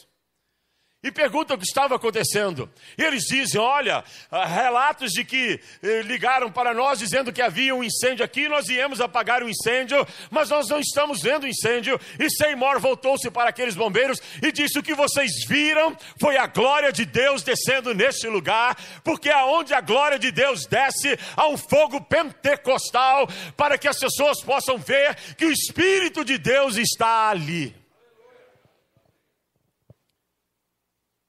e 1.01 1.13
perguntam 1.13 1.55
o 1.55 1.59
que 1.59 1.65
estava 1.65 1.95
acontecendo. 1.95 2.69
E 2.97 3.05
eles 3.05 3.23
dizem: 3.23 3.61
Olha, 3.61 4.03
ah, 4.31 4.45
relatos 4.45 5.13
de 5.13 5.25
que 5.25 5.61
eh, 5.81 6.03
ligaram 6.03 6.51
para 6.51 6.75
nós 6.75 6.99
dizendo 6.99 7.33
que 7.33 7.41
havia 7.41 7.73
um 7.73 7.85
incêndio 7.85 8.25
aqui, 8.25 8.49
nós 8.49 8.67
viemos 8.67 9.01
apagar 9.01 9.43
o 9.43 9.49
incêndio, 9.49 10.05
mas 10.29 10.51
nós 10.51 10.69
não 10.69 10.81
estamos 10.81 11.23
vendo 11.23 11.45
o 11.45 11.49
incêndio. 11.49 12.01
E 12.19 12.29
Seymour 12.29 12.81
voltou-se 12.81 13.31
para 13.31 13.51
aqueles 13.51 13.77
bombeiros 13.77 14.21
e 14.43 14.51
disse: 14.51 14.77
O 14.77 14.83
que 14.83 14.95
vocês 14.95 15.31
viram 15.47 15.97
foi 16.21 16.37
a 16.37 16.49
glória 16.49 16.93
de 16.93 17.05
Deus 17.05 17.45
descendo 17.45 17.95
neste 17.95 18.27
lugar, 18.27 18.77
porque 19.05 19.31
aonde 19.31 19.75
a 19.75 19.81
glória 19.81 20.19
de 20.19 20.33
Deus 20.33 20.67
desce, 20.67 21.17
há 21.37 21.47
um 21.47 21.57
fogo 21.57 22.01
pentecostal 22.01 23.29
para 23.57 23.79
que 23.79 23.87
as 23.87 24.01
pessoas 24.01 24.43
possam 24.43 24.79
ver 24.79 25.15
que 25.37 25.45
o 25.45 25.53
Espírito 25.53 26.25
de 26.25 26.39
Deus 26.39 26.77
está 26.77 27.29
ali. 27.29 27.88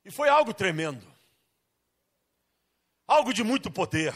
E 0.10 0.12
foi 0.12 0.28
algo 0.28 0.56
tremendo. 0.56 1.06
Algo 3.08 3.32
de 3.32 3.44
muito 3.44 3.70
poder. 3.70 4.12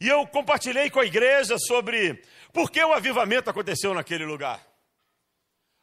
E 0.00 0.08
eu 0.08 0.26
compartilhei 0.26 0.88
com 0.88 0.98
a 0.98 1.04
igreja 1.04 1.58
sobre 1.58 2.24
por 2.50 2.70
que 2.70 2.82
o 2.82 2.94
avivamento 2.94 3.50
aconteceu 3.50 3.92
naquele 3.92 4.24
lugar. 4.24 4.66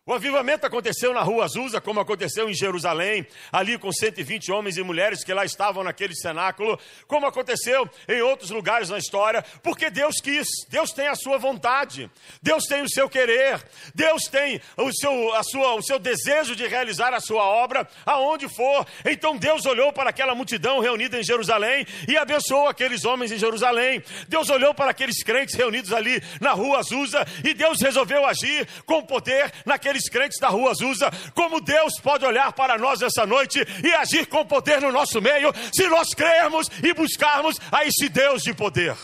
O 0.07 0.13
avivamento 0.13 0.65
aconteceu 0.65 1.13
na 1.13 1.21
rua 1.21 1.43
Azusa, 1.43 1.81
como 1.81 1.99
aconteceu 1.99 2.49
em 2.49 2.53
Jerusalém, 2.53 3.27
ali 3.51 3.77
com 3.77 3.91
120 3.91 4.53
homens 4.53 4.77
e 4.77 4.81
mulheres 4.81 5.21
que 5.21 5.33
lá 5.33 5.43
estavam 5.43 5.83
naquele 5.83 6.15
cenáculo, 6.15 6.79
como 7.07 7.27
aconteceu 7.27 7.89
em 8.07 8.21
outros 8.21 8.49
lugares 8.49 8.89
na 8.89 8.97
história, 8.97 9.43
porque 9.61 9.89
Deus 9.89 10.21
quis, 10.21 10.47
Deus 10.69 10.91
tem 10.91 11.09
a 11.09 11.15
sua 11.15 11.37
vontade, 11.37 12.09
Deus 12.41 12.63
tem 12.63 12.83
o 12.83 12.89
seu 12.89 13.09
querer, 13.09 13.61
Deus 13.93 14.23
tem 14.31 14.61
o 14.77 14.93
seu, 14.93 15.35
a 15.35 15.43
sua, 15.43 15.75
o 15.75 15.81
seu 15.81 15.99
desejo 15.99 16.55
de 16.55 16.65
realizar 16.65 17.13
a 17.13 17.19
sua 17.19 17.43
obra 17.43 17.85
aonde 18.05 18.47
for. 18.47 18.87
Então 19.03 19.35
Deus 19.35 19.65
olhou 19.65 19.91
para 19.91 20.11
aquela 20.11 20.33
multidão 20.33 20.79
reunida 20.79 21.19
em 21.19 21.23
Jerusalém 21.23 21.85
e 22.07 22.15
abençoou 22.15 22.69
aqueles 22.69 23.03
homens 23.03 23.33
em 23.33 23.37
Jerusalém. 23.37 24.01
Deus 24.29 24.49
olhou 24.49 24.73
para 24.73 24.91
aqueles 24.91 25.21
crentes 25.21 25.53
reunidos 25.53 25.91
ali 25.91 26.23
na 26.39 26.53
rua 26.53 26.79
Azusa 26.79 27.27
e 27.43 27.53
Deus 27.53 27.81
resolveu 27.81 28.25
agir 28.25 28.65
com 28.85 29.03
poder 29.03 29.51
naquele 29.65 29.96
aqueles 29.97 30.09
crentes 30.09 30.39
da 30.39 30.49
rua 30.49 30.71
Azusa, 30.71 31.09
como 31.33 31.59
Deus 31.59 31.99
pode 32.01 32.25
olhar 32.25 32.53
para 32.53 32.77
nós 32.77 33.01
essa 33.01 33.25
noite 33.25 33.59
e 33.83 33.93
agir 33.93 34.27
com 34.27 34.45
poder 34.45 34.81
no 34.81 34.91
nosso 34.91 35.21
meio, 35.21 35.51
se 35.73 35.87
nós 35.87 36.13
crermos 36.13 36.67
e 36.83 36.93
buscarmos 36.93 37.59
a 37.71 37.85
esse 37.85 38.07
Deus 38.09 38.43
de 38.43 38.53
poder. 38.53 38.95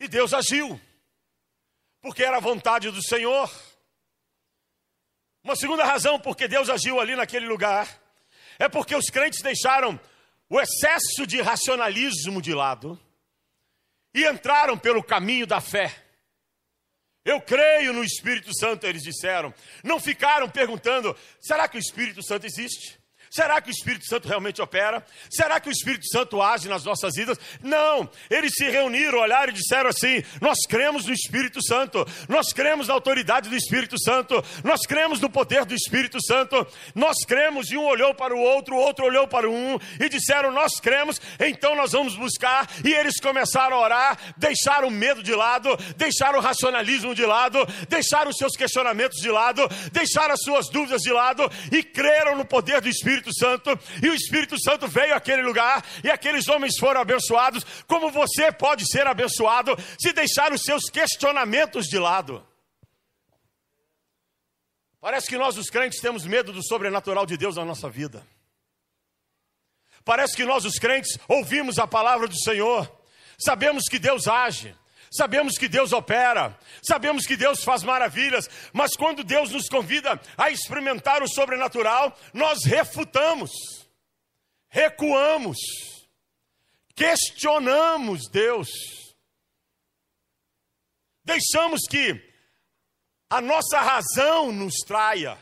E 0.00 0.06
Deus 0.06 0.32
agiu, 0.32 0.80
porque 2.00 2.22
era 2.22 2.36
a 2.36 2.40
vontade 2.40 2.90
do 2.90 3.02
Senhor. 3.02 3.50
Uma 5.42 5.56
segunda 5.56 5.84
razão 5.84 6.20
porque 6.20 6.46
Deus 6.46 6.68
agiu 6.68 7.00
ali 7.00 7.16
naquele 7.16 7.46
lugar 7.46 7.88
é 8.58 8.68
porque 8.68 8.94
os 8.94 9.06
crentes 9.06 9.40
deixaram 9.40 9.98
o 10.48 10.60
excesso 10.60 11.26
de 11.26 11.40
racionalismo 11.40 12.42
de 12.42 12.52
lado 12.52 12.98
e 14.14 14.26
entraram 14.26 14.76
pelo 14.78 15.02
caminho 15.02 15.46
da 15.46 15.60
fé. 15.60 16.07
Eu 17.28 17.42
creio 17.42 17.92
no 17.92 18.02
Espírito 18.02 18.58
Santo, 18.58 18.86
eles 18.86 19.02
disseram. 19.02 19.52
Não 19.84 20.00
ficaram 20.00 20.48
perguntando: 20.48 21.14
será 21.38 21.68
que 21.68 21.76
o 21.76 21.78
Espírito 21.78 22.22
Santo 22.22 22.46
existe? 22.46 22.97
Será 23.30 23.60
que 23.60 23.68
o 23.68 23.72
Espírito 23.72 24.06
Santo 24.06 24.26
realmente 24.26 24.62
opera? 24.62 25.04
Será 25.30 25.60
que 25.60 25.68
o 25.68 25.72
Espírito 25.72 26.06
Santo 26.08 26.40
age 26.42 26.68
nas 26.68 26.84
nossas 26.84 27.14
vidas? 27.14 27.38
Não. 27.62 28.08
Eles 28.30 28.52
se 28.54 28.68
reuniram, 28.68 29.18
olharam 29.18 29.50
e 29.50 29.54
disseram 29.54 29.90
assim: 29.90 30.22
Nós 30.40 30.58
cremos 30.66 31.04
no 31.04 31.12
Espírito 31.12 31.62
Santo, 31.62 32.06
nós 32.28 32.52
cremos 32.52 32.88
na 32.88 32.94
autoridade 32.94 33.48
do 33.48 33.56
Espírito 33.56 34.00
Santo, 34.00 34.42
nós 34.64 34.80
cremos 34.86 35.20
no 35.20 35.28
poder 35.28 35.64
do 35.64 35.74
Espírito 35.74 36.18
Santo, 36.24 36.66
nós 36.94 37.16
cremos. 37.26 37.70
E 37.70 37.76
um 37.76 37.84
olhou 37.84 38.14
para 38.14 38.34
o 38.34 38.38
outro, 38.38 38.76
o 38.76 38.78
outro 38.78 39.04
olhou 39.04 39.26
para 39.28 39.48
um 39.48 39.78
e 40.00 40.08
disseram: 40.08 40.50
Nós 40.50 40.80
cremos, 40.80 41.20
então 41.38 41.74
nós 41.74 41.92
vamos 41.92 42.16
buscar. 42.16 42.68
E 42.84 42.92
eles 42.94 43.20
começaram 43.20 43.76
a 43.76 43.80
orar, 43.80 44.18
deixaram 44.36 44.88
o 44.88 44.90
medo 44.90 45.22
de 45.22 45.34
lado, 45.34 45.76
deixaram 45.96 46.38
o 46.38 46.42
racionalismo 46.42 47.14
de 47.14 47.26
lado, 47.26 47.58
deixaram 47.88 48.30
os 48.30 48.36
seus 48.36 48.56
questionamentos 48.56 49.20
de 49.20 49.30
lado, 49.30 49.68
deixaram 49.92 50.34
as 50.34 50.42
suas 50.42 50.68
dúvidas 50.70 51.02
de 51.02 51.12
lado 51.12 51.50
e 51.70 51.82
creram 51.82 52.36
no 52.36 52.44
poder 52.44 52.80
do 52.80 52.88
Espírito 52.88 53.17
Espírito 53.18 53.32
Santo, 53.34 53.78
e 54.02 54.08
o 54.08 54.14
Espírito 54.14 54.60
Santo 54.60 54.86
veio 54.86 55.14
àquele 55.14 55.42
lugar, 55.42 55.84
e 56.02 56.10
aqueles 56.10 56.48
homens 56.48 56.78
foram 56.78 57.00
abençoados, 57.00 57.64
como 57.86 58.10
você 58.10 58.52
pode 58.52 58.86
ser 58.90 59.06
abençoado 59.06 59.76
se 59.98 60.12
deixar 60.12 60.52
os 60.52 60.62
seus 60.62 60.84
questionamentos 60.90 61.86
de 61.86 61.98
lado. 61.98 62.46
Parece 65.00 65.28
que 65.28 65.38
nós, 65.38 65.56
os 65.56 65.70
crentes, 65.70 66.00
temos 66.00 66.24
medo 66.24 66.52
do 66.52 66.66
sobrenatural 66.66 67.24
de 67.24 67.36
Deus 67.36 67.56
na 67.56 67.64
nossa 67.64 67.88
vida. 67.88 68.26
Parece 70.04 70.36
que 70.36 70.44
nós, 70.44 70.64
os 70.64 70.78
crentes, 70.78 71.18
ouvimos 71.28 71.78
a 71.78 71.86
palavra 71.86 72.26
do 72.26 72.38
Senhor, 72.38 72.90
sabemos 73.38 73.84
que 73.88 73.98
Deus 73.98 74.26
age, 74.26 74.74
Sabemos 75.10 75.56
que 75.56 75.68
Deus 75.68 75.92
opera, 75.92 76.58
sabemos 76.82 77.26
que 77.26 77.36
Deus 77.36 77.64
faz 77.64 77.82
maravilhas, 77.82 78.48
mas 78.72 78.94
quando 78.94 79.24
Deus 79.24 79.50
nos 79.50 79.68
convida 79.68 80.20
a 80.36 80.50
experimentar 80.50 81.22
o 81.22 81.28
sobrenatural, 81.28 82.16
nós 82.32 82.64
refutamos, 82.64 83.50
recuamos, 84.68 85.56
questionamos 86.94 88.28
Deus, 88.30 88.68
deixamos 91.24 91.80
que 91.88 92.28
a 93.30 93.40
nossa 93.40 93.80
razão 93.80 94.50
nos 94.52 94.74
traia. 94.86 95.38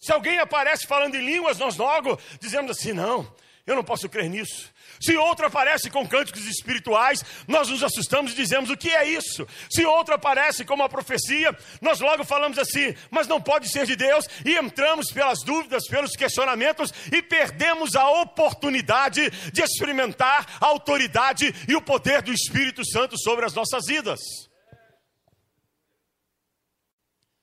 Se 0.00 0.12
alguém 0.12 0.38
aparece 0.38 0.86
falando 0.86 1.14
em 1.14 1.24
línguas, 1.24 1.58
nós 1.58 1.76
logo 1.76 2.18
dizemos 2.40 2.72
assim: 2.72 2.92
não, 2.92 3.34
eu 3.66 3.76
não 3.76 3.84
posso 3.84 4.08
crer 4.08 4.28
nisso. 4.28 4.71
Se 5.02 5.16
outro 5.16 5.46
aparece 5.46 5.90
com 5.90 6.06
cânticos 6.06 6.46
espirituais, 6.46 7.24
nós 7.48 7.68
nos 7.68 7.82
assustamos 7.82 8.32
e 8.32 8.36
dizemos: 8.36 8.70
o 8.70 8.76
que 8.76 8.90
é 8.90 9.04
isso? 9.04 9.46
Se 9.68 9.84
outro 9.84 10.14
aparece 10.14 10.64
com 10.64 10.74
uma 10.74 10.88
profecia, 10.88 11.56
nós 11.80 11.98
logo 11.98 12.24
falamos 12.24 12.56
assim: 12.56 12.94
mas 13.10 13.26
não 13.26 13.42
pode 13.42 13.68
ser 13.68 13.84
de 13.84 13.96
Deus, 13.96 14.26
e 14.44 14.56
entramos 14.56 15.10
pelas 15.10 15.40
dúvidas, 15.42 15.88
pelos 15.88 16.12
questionamentos 16.12 16.92
e 17.12 17.20
perdemos 17.20 17.96
a 17.96 18.08
oportunidade 18.22 19.28
de 19.50 19.62
experimentar 19.62 20.58
a 20.60 20.66
autoridade 20.66 21.52
e 21.68 21.74
o 21.74 21.82
poder 21.82 22.22
do 22.22 22.32
Espírito 22.32 22.86
Santo 22.86 23.18
sobre 23.18 23.44
as 23.44 23.54
nossas 23.54 23.86
vidas. 23.86 24.20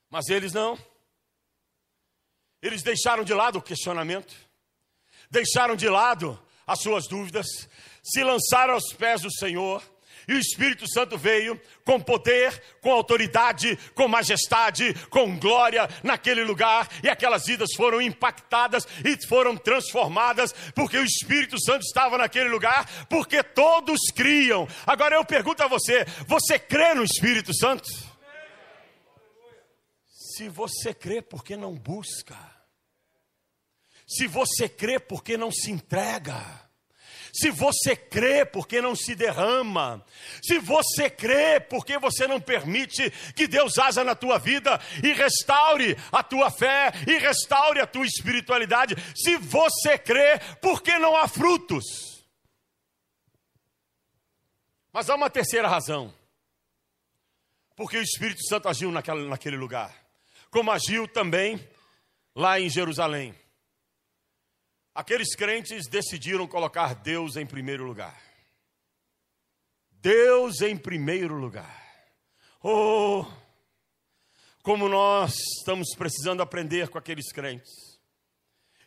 Mas 0.10 0.30
eles 0.30 0.54
não. 0.54 0.80
Eles 2.62 2.84
deixaram 2.84 3.24
de 3.26 3.34
lado 3.34 3.60
o 3.60 3.62
questionamento, 3.62 4.34
deixaram 5.30 5.76
de 5.76 5.90
lado 5.90 6.42
as 6.70 6.82
suas 6.82 7.08
dúvidas, 7.08 7.48
se 8.04 8.24
lançaram 8.24 8.76
aos 8.76 8.94
pés 8.94 9.22
do 9.22 9.32
Senhor, 9.32 9.84
e 10.28 10.34
o 10.34 10.40
Espírito 10.40 10.88
Santo 10.88 11.18
veio 11.18 11.60
com 11.84 12.00
poder, 12.00 12.62
com 12.82 12.92
autoridade, 12.92 13.76
com 13.96 14.08
majestade, 14.08 14.94
com 15.10 15.40
glória 15.40 15.90
naquele 16.04 16.44
lugar, 16.44 16.88
e 17.04 17.10
aquelas 17.10 17.48
vidas 17.48 17.70
foram 17.76 18.00
impactadas 18.00 18.88
e 19.04 19.18
foram 19.28 19.58
transformadas, 19.58 20.54
porque 20.76 21.00
o 21.00 21.04
Espírito 21.04 21.60
Santo 21.60 21.82
estava 21.82 22.16
naquele 22.20 22.50
lugar, 22.50 23.08
porque 23.10 23.42
todos 23.42 24.00
criam. 24.16 24.68
Agora 24.86 25.16
eu 25.16 25.26
pergunto 25.26 25.64
a 25.64 25.68
você: 25.68 26.06
você 26.28 26.60
crê 26.60 26.94
no 26.94 27.04
Espírito 27.04 27.52
Santo? 27.58 27.90
Se 30.36 30.48
você 30.48 30.94
crê, 30.94 31.24
por 31.24 31.44
que 31.44 31.58
não 31.58 31.74
busca? 31.74 32.59
Se 34.10 34.26
você 34.26 34.68
crê, 34.68 35.00
por 35.00 35.24
que 35.24 35.38
não 35.38 35.52
se 35.52 35.70
entrega? 35.70 36.44
Se 37.32 37.52
você 37.52 37.96
crê, 37.96 38.44
por 38.44 38.68
que 38.68 38.82
não 38.82 38.96
se 38.96 39.14
derrama? 39.14 40.04
Se 40.42 40.58
você 40.58 41.12
crê, 41.12 41.60
por 41.60 41.86
que 41.86 42.00
você 42.00 42.28
não 42.28 42.42
permite 42.42 43.12
que 43.36 43.48
Deus 43.48 43.78
haja 43.78 44.04
na 44.04 44.16
tua 44.16 44.40
vida 44.40 44.82
e 45.04 45.14
restaure 45.14 45.96
a 46.12 46.24
tua 46.24 46.50
fé 46.50 46.92
e 47.08 47.20
restaure 47.20 47.80
a 47.80 47.86
tua 47.86 48.04
espiritualidade? 48.04 48.96
Se 49.16 49.38
você 49.38 49.96
crê, 49.96 50.40
por 50.60 50.82
que 50.82 50.98
não 50.98 51.16
há 51.16 51.28
frutos? 51.28 51.86
Mas 54.92 55.08
há 55.08 55.14
uma 55.14 55.30
terceira 55.30 55.68
razão. 55.68 56.12
Porque 57.76 57.98
o 57.98 58.02
Espírito 58.02 58.44
Santo 58.48 58.68
agiu 58.68 58.92
naquela, 58.92 59.22
naquele 59.22 59.56
lugar, 59.56 59.96
como 60.50 60.72
agiu 60.72 61.08
também 61.08 61.64
lá 62.36 62.60
em 62.60 62.70
Jerusalém. 62.70 63.36
Aqueles 65.00 65.34
crentes 65.34 65.88
decidiram 65.88 66.46
colocar 66.46 66.94
Deus 66.94 67.38
em 67.38 67.46
primeiro 67.46 67.86
lugar. 67.86 68.22
Deus 69.92 70.60
em 70.60 70.76
primeiro 70.76 71.36
lugar. 71.36 72.14
Oh, 72.62 73.26
como 74.62 74.90
nós 74.90 75.36
estamos 75.58 75.96
precisando 75.98 76.42
aprender 76.42 76.90
com 76.90 76.98
aqueles 76.98 77.32
crentes. 77.32 77.72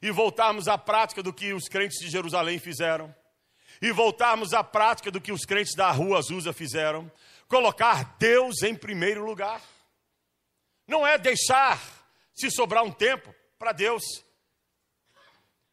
E 0.03 0.11
voltarmos 0.11 0.69
à 0.69 0.77
prática 0.77 1.23
do 1.23 1.33
que 1.33 1.55
os 1.55 1.67
crentes 1.67 1.99
de 1.99 2.11
Jerusalém 2.11 2.59
fizeram. 2.59 3.15
E 3.81 3.91
voltarmos 3.91 4.53
à 4.53 4.63
prática 4.63 5.11
do 5.11 5.19
que 5.19 5.33
os 5.33 5.47
crentes 5.47 5.75
da 5.75 5.91
rua 5.91 6.19
Azusa 6.19 6.53
fizeram. 6.53 7.11
Colocar 7.49 8.19
Deus 8.19 8.63
em 8.63 8.75
primeiro 8.75 9.25
lugar. 9.25 9.63
não 10.87 11.07
é 11.07 11.17
deixar 11.17 11.81
se 12.35 12.51
sobrar 12.51 12.85
um 12.85 12.93
tempo 12.93 13.35
para 13.59 13.73
Deus, 13.73 14.03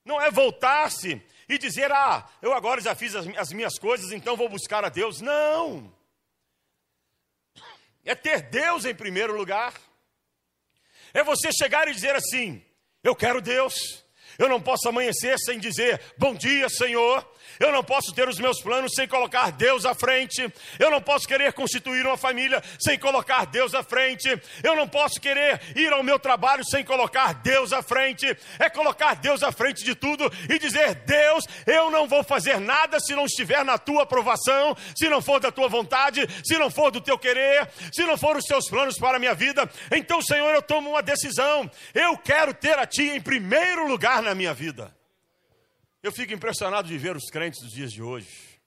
não 0.10 0.20
é 0.20 0.32
voltar-se 0.32 1.22
e 1.48 1.58
dizer, 1.60 1.92
ah, 1.92 2.28
eu 2.42 2.52
agora 2.52 2.82
já 2.82 2.96
fiz 2.96 3.16
as, 3.16 3.28
as 3.38 3.52
minhas 3.54 3.78
coisas, 3.78 4.12
então 4.12 4.36
vou 4.36 4.50
buscar 4.50 4.84
a 4.84 4.90
Deus. 4.90 5.22
Não! 5.22 5.94
É 8.04 8.16
ter 8.16 8.42
Deus 8.42 8.86
em 8.86 8.96
primeiro 8.96 9.38
lugar. 9.38 9.74
É 11.14 11.24
você 11.24 11.52
chegar 11.52 11.88
e 11.88 11.94
dizer 11.94 12.16
assim: 12.16 12.64
Eu 13.04 13.16
quero 13.16 13.40
Deus. 13.40 14.04
Eu 14.40 14.48
não 14.48 14.62
posso 14.62 14.88
amanhecer 14.88 15.38
sem 15.38 15.60
dizer 15.60 16.00
bom 16.18 16.34
dia, 16.34 16.70
Senhor. 16.70 17.28
Eu 17.60 17.74
não 17.74 17.84
posso 17.84 18.14
ter 18.14 18.28
os 18.30 18.40
meus 18.40 18.62
planos 18.62 18.94
sem 18.96 19.06
colocar 19.06 19.52
Deus 19.52 19.86
à 19.86 19.94
frente. 19.94 20.48
Eu 20.80 20.90
não 20.90 21.02
posso 21.02 21.28
querer 21.28 21.52
constituir 21.52 22.06
uma 22.06 22.16
família 22.16 22.64
sem 22.80 22.98
colocar 22.98 23.46
Deus 23.46 23.74
à 23.74 23.84
frente. 23.84 24.30
Eu 24.64 24.78
não 24.78 24.88
posso 24.88 25.20
querer 25.20 25.60
ir 25.76 25.92
ao 25.92 26.02
meu 26.02 26.18
trabalho 26.18 26.64
sem 26.64 26.86
colocar 26.86 27.34
Deus 27.34 27.74
à 27.74 27.84
frente. 27.84 28.26
É 28.58 28.70
colocar 28.70 29.16
Deus 29.16 29.44
à 29.44 29.52
frente 29.52 29.84
de 29.84 29.94
tudo 29.94 30.32
e 30.50 30.58
dizer: 30.58 30.96
Deus, 30.96 31.44
eu 31.68 31.92
não 31.92 32.08
vou 32.08 32.24
fazer 32.24 32.62
nada 32.62 32.98
se 32.98 33.14
não 33.14 33.26
estiver 33.26 33.66
na 33.66 33.78
tua 33.78 34.04
aprovação, 34.04 34.74
se 34.96 35.10
não 35.10 35.22
for 35.22 35.42
da 35.42 35.52
tua 35.52 35.68
vontade, 35.68 36.26
se 36.46 36.58
não 36.58 36.72
for 36.72 36.92
do 36.92 37.02
teu 37.02 37.18
querer, 37.18 37.70
se 37.92 38.06
não 38.06 38.18
for 38.18 38.38
os 38.38 38.46
teus 38.46 38.70
planos 38.70 38.98
para 38.98 39.18
a 39.18 39.20
minha 39.20 39.34
vida. 39.34 39.70
Então, 39.92 40.22
Senhor, 40.22 40.54
eu 40.54 40.62
tomo 40.62 40.92
uma 40.92 41.02
decisão. 41.02 41.70
Eu 41.94 42.18
quero 42.18 42.54
ter 42.54 42.80
a 42.80 42.86
Ti 42.86 43.04
em 43.04 43.20
primeiro 43.20 43.86
lugar 43.86 44.22
na 44.22 44.29
minha 44.36 44.54
vida. 44.54 44.96
Eu 46.02 46.12
fico 46.12 46.34
impressionado 46.34 46.88
de 46.88 46.98
ver 46.98 47.16
os 47.16 47.30
crentes 47.30 47.62
dos 47.62 47.72
dias 47.72 47.92
de 47.92 48.02
hoje. 48.02 48.60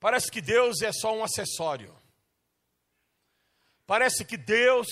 Parece 0.00 0.30
que 0.30 0.40
Deus 0.40 0.82
é 0.82 0.92
só 0.92 1.14
um 1.14 1.24
acessório. 1.24 1.94
Parece 3.86 4.24
que 4.24 4.36
Deus 4.36 4.88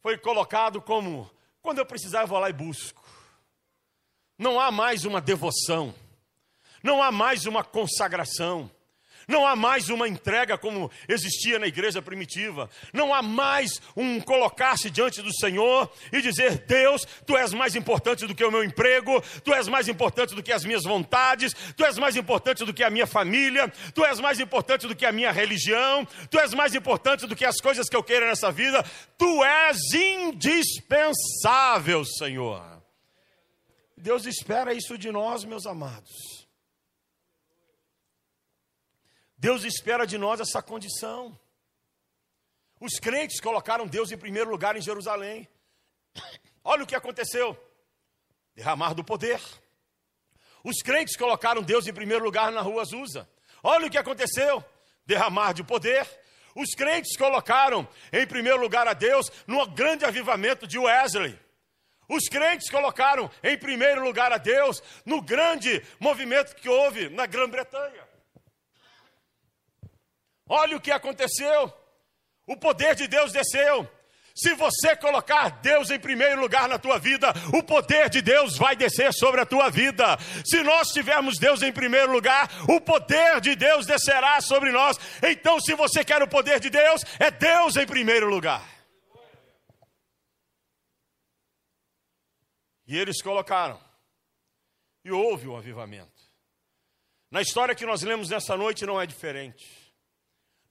foi 0.00 0.18
colocado 0.18 0.82
como 0.82 1.30
quando 1.62 1.78
eu 1.78 1.86
precisar 1.86 2.22
eu 2.22 2.26
vou 2.26 2.38
lá 2.38 2.50
e 2.50 2.52
busco. 2.52 3.02
Não 4.36 4.60
há 4.60 4.70
mais 4.70 5.04
uma 5.04 5.20
devoção, 5.20 5.94
não 6.82 7.02
há 7.02 7.10
mais 7.10 7.46
uma 7.46 7.62
consagração, 7.64 8.70
não 9.26 9.46
há 9.46 9.56
mais 9.56 9.88
uma 9.88 10.06
entrega 10.08 10.58
como 10.58 10.90
existia 11.08 11.58
na 11.58 11.66
igreja 11.66 12.02
primitiva. 12.02 12.68
Não 12.92 13.14
há 13.14 13.22
mais 13.22 13.80
um 13.96 14.20
colocar-se 14.20 14.90
diante 14.90 15.22
do 15.22 15.34
Senhor 15.34 15.90
e 16.12 16.20
dizer: 16.20 16.64
Deus, 16.66 17.06
tu 17.26 17.36
és 17.36 17.52
mais 17.52 17.74
importante 17.74 18.26
do 18.26 18.34
que 18.34 18.44
o 18.44 18.50
meu 18.50 18.64
emprego, 18.64 19.22
tu 19.42 19.54
és 19.54 19.68
mais 19.68 19.88
importante 19.88 20.34
do 20.34 20.42
que 20.42 20.52
as 20.52 20.64
minhas 20.64 20.84
vontades, 20.84 21.54
tu 21.76 21.84
és 21.84 21.96
mais 21.98 22.16
importante 22.16 22.64
do 22.64 22.74
que 22.74 22.82
a 22.82 22.90
minha 22.90 23.06
família, 23.06 23.72
tu 23.94 24.04
és 24.04 24.18
mais 24.20 24.40
importante 24.40 24.86
do 24.86 24.96
que 24.96 25.06
a 25.06 25.12
minha 25.12 25.32
religião, 25.32 26.06
tu 26.30 26.38
és 26.38 26.52
mais 26.54 26.74
importante 26.74 27.26
do 27.26 27.36
que 27.36 27.44
as 27.44 27.60
coisas 27.60 27.88
que 27.88 27.96
eu 27.96 28.02
queira 28.02 28.26
nessa 28.26 28.50
vida. 28.50 28.82
Tu 29.16 29.44
és 29.44 29.78
indispensável, 29.94 32.04
Senhor. 32.04 32.74
Deus 33.96 34.26
espera 34.26 34.74
isso 34.74 34.98
de 34.98 35.10
nós, 35.10 35.44
meus 35.44 35.66
amados. 35.66 36.43
Deus 39.44 39.62
espera 39.62 40.06
de 40.06 40.16
nós 40.16 40.40
essa 40.40 40.62
condição. 40.62 41.38
Os 42.80 42.98
crentes 42.98 43.42
colocaram 43.42 43.86
Deus 43.86 44.10
em 44.10 44.16
primeiro 44.16 44.48
lugar 44.48 44.74
em 44.74 44.80
Jerusalém. 44.80 45.46
Olha 46.64 46.84
o 46.84 46.86
que 46.86 46.94
aconteceu: 46.94 47.54
derramar 48.54 48.94
do 48.94 49.04
poder. 49.04 49.38
Os 50.64 50.80
crentes 50.82 51.14
colocaram 51.14 51.62
Deus 51.62 51.86
em 51.86 51.92
primeiro 51.92 52.24
lugar 52.24 52.50
na 52.50 52.62
rua 52.62 52.80
Azusa. 52.80 53.28
Olha 53.62 53.86
o 53.86 53.90
que 53.90 53.98
aconteceu: 53.98 54.64
derramar 55.04 55.52
de 55.52 55.62
poder. 55.62 56.08
Os 56.54 56.70
crentes 56.74 57.14
colocaram 57.14 57.86
em 58.14 58.26
primeiro 58.26 58.62
lugar 58.62 58.88
a 58.88 58.94
Deus 58.94 59.30
no 59.46 59.66
grande 59.66 60.06
avivamento 60.06 60.66
de 60.66 60.78
Wesley. 60.78 61.38
Os 62.08 62.30
crentes 62.30 62.70
colocaram 62.70 63.30
em 63.42 63.58
primeiro 63.58 64.02
lugar 64.02 64.32
a 64.32 64.38
Deus 64.38 64.82
no 65.04 65.20
grande 65.20 65.84
movimento 66.00 66.56
que 66.56 66.70
houve 66.70 67.10
na 67.10 67.26
Grã-Bretanha. 67.26 68.03
Olha 70.48 70.76
o 70.76 70.80
que 70.80 70.90
aconteceu. 70.90 71.72
O 72.46 72.56
poder 72.56 72.94
de 72.94 73.06
Deus 73.06 73.32
desceu. 73.32 73.88
Se 74.34 74.52
você 74.54 74.96
colocar 74.96 75.48
Deus 75.60 75.90
em 75.90 75.98
primeiro 75.98 76.40
lugar 76.40 76.68
na 76.68 76.76
tua 76.76 76.98
vida, 76.98 77.32
o 77.56 77.62
poder 77.62 78.10
de 78.10 78.20
Deus 78.20 78.58
vai 78.58 78.74
descer 78.74 79.14
sobre 79.14 79.40
a 79.40 79.46
tua 79.46 79.70
vida. 79.70 80.18
Se 80.44 80.60
nós 80.64 80.88
tivermos 80.88 81.38
Deus 81.38 81.62
em 81.62 81.72
primeiro 81.72 82.10
lugar, 82.10 82.50
o 82.68 82.80
poder 82.80 83.40
de 83.40 83.54
Deus 83.54 83.86
descerá 83.86 84.40
sobre 84.40 84.72
nós. 84.72 84.98
Então, 85.22 85.60
se 85.60 85.74
você 85.74 86.04
quer 86.04 86.20
o 86.20 86.28
poder 86.28 86.58
de 86.58 86.68
Deus, 86.68 87.04
é 87.20 87.30
Deus 87.30 87.76
em 87.76 87.86
primeiro 87.86 88.28
lugar. 88.28 88.68
E 92.88 92.98
eles 92.98 93.22
colocaram. 93.22 93.80
E 95.04 95.12
houve 95.12 95.46
um 95.46 95.56
avivamento. 95.56 96.12
Na 97.30 97.40
história 97.40 97.74
que 97.74 97.86
nós 97.86 98.02
lemos 98.02 98.30
nessa 98.30 98.56
noite 98.56 98.84
não 98.84 99.00
é 99.00 99.06
diferente 99.06 99.83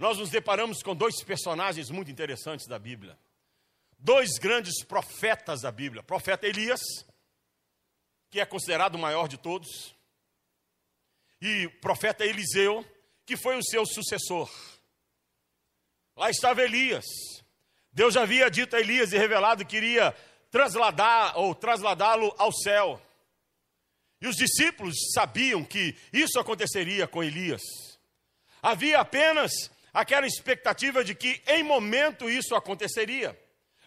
nós 0.03 0.17
nos 0.17 0.29
deparamos 0.29 0.83
com 0.83 0.93
dois 0.93 1.23
personagens 1.23 1.89
muito 1.89 2.11
interessantes 2.11 2.67
da 2.67 2.77
Bíblia. 2.77 3.17
Dois 3.97 4.31
grandes 4.37 4.83
profetas 4.83 5.61
da 5.61 5.71
Bíblia. 5.71 6.03
Profeta 6.03 6.45
Elias, 6.45 6.81
que 8.29 8.41
é 8.41 8.45
considerado 8.45 8.95
o 8.95 8.99
maior 8.99 9.29
de 9.29 9.37
todos, 9.37 9.95
e 11.39 11.69
profeta 11.79 12.25
Eliseu, 12.25 12.85
que 13.25 13.37
foi 13.37 13.55
o 13.57 13.63
seu 13.63 13.85
sucessor. 13.85 14.51
Lá 16.17 16.29
estava 16.29 16.61
Elias. 16.61 17.05
Deus 17.89 18.17
havia 18.17 18.51
dito 18.51 18.75
a 18.75 18.81
Elias 18.81 19.13
e 19.13 19.17
revelado 19.17 19.65
que 19.65 19.77
iria 19.77 20.13
trasladar 20.51 21.39
ou 21.39 21.55
trasladá-lo 21.55 22.35
ao 22.37 22.51
céu. 22.51 23.01
E 24.19 24.27
os 24.27 24.35
discípulos 24.35 24.95
sabiam 25.13 25.63
que 25.63 25.95
isso 26.11 26.37
aconteceria 26.41 27.07
com 27.07 27.23
Elias. 27.23 27.61
Havia 28.61 28.99
apenas 28.99 29.71
aquela 29.93 30.25
expectativa 30.25 31.03
de 31.03 31.13
que 31.13 31.41
em 31.47 31.63
momento 31.63 32.29
isso 32.29 32.55
aconteceria. 32.55 33.39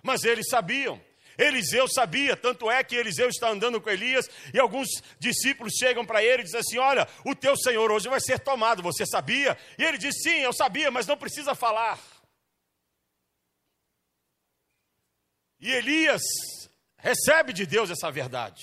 Mas 0.03 0.25
eles 0.25 0.49
sabiam. 0.49 1.01
Eliseu 1.37 1.87
sabia, 1.87 2.35
tanto 2.35 2.71
é 2.71 2.83
que 2.83 2.97
Eliseu 2.97 3.29
está 3.29 3.51
andando 3.51 3.79
com 3.79 3.91
Elias 3.91 4.31
e 4.55 4.59
alguns 4.59 4.89
discípulos 5.19 5.75
chegam 5.79 6.07
para 6.07 6.25
ele 6.25 6.43
e 6.43 6.45
dizem 6.45 6.61
assim: 6.61 6.79
Olha, 6.79 7.07
o 7.25 7.35
teu 7.35 7.55
senhor 7.57 7.91
hoje 7.91 8.09
vai 8.09 8.21
ser 8.21 8.39
tomado, 8.39 8.83
você 8.83 9.05
sabia? 9.05 9.59
E 9.79 9.85
ele 9.85 9.99
diz: 9.99 10.15
Sim, 10.23 10.39
eu 10.39 10.53
sabia, 10.53 10.91
mas 10.91 11.07
não 11.07 11.17
precisa 11.17 11.55
falar. 11.55 12.01
E 15.61 15.71
Elias 15.71 16.23
recebe 16.97 17.53
de 17.53 17.67
Deus 17.67 17.91
essa 17.91 18.11
verdade. 18.11 18.63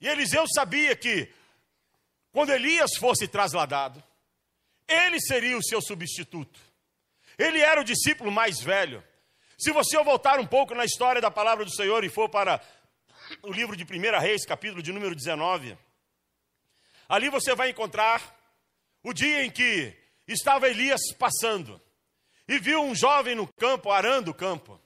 E 0.00 0.08
Eliseu 0.08 0.46
sabia 0.48 0.94
que 0.96 1.32
quando 2.32 2.52
Elias 2.52 2.90
fosse 2.98 3.26
trasladado, 3.26 4.02
ele 4.90 5.20
seria 5.20 5.56
o 5.56 5.62
seu 5.62 5.80
substituto. 5.80 6.58
Ele 7.38 7.60
era 7.60 7.80
o 7.80 7.84
discípulo 7.84 8.30
mais 8.30 8.60
velho. 8.60 9.02
Se 9.58 9.72
você 9.72 10.02
voltar 10.02 10.40
um 10.40 10.46
pouco 10.46 10.74
na 10.74 10.84
história 10.84 11.20
da 11.20 11.30
palavra 11.30 11.64
do 11.64 11.74
Senhor 11.74 12.02
e 12.02 12.08
for 12.08 12.28
para 12.28 12.60
o 13.42 13.52
livro 13.52 13.76
de 13.76 13.84
1 13.84 14.18
Reis, 14.18 14.44
capítulo 14.44 14.82
de 14.82 14.92
número 14.92 15.14
19, 15.14 15.78
ali 17.08 17.28
você 17.28 17.54
vai 17.54 17.70
encontrar 17.70 18.36
o 19.02 19.12
dia 19.12 19.44
em 19.44 19.50
que 19.50 19.96
estava 20.26 20.68
Elias 20.68 21.00
passando 21.18 21.80
e 22.48 22.58
viu 22.58 22.82
um 22.82 22.94
jovem 22.94 23.34
no 23.34 23.46
campo, 23.46 23.90
arando 23.90 24.32
o 24.32 24.34
campo. 24.34 24.80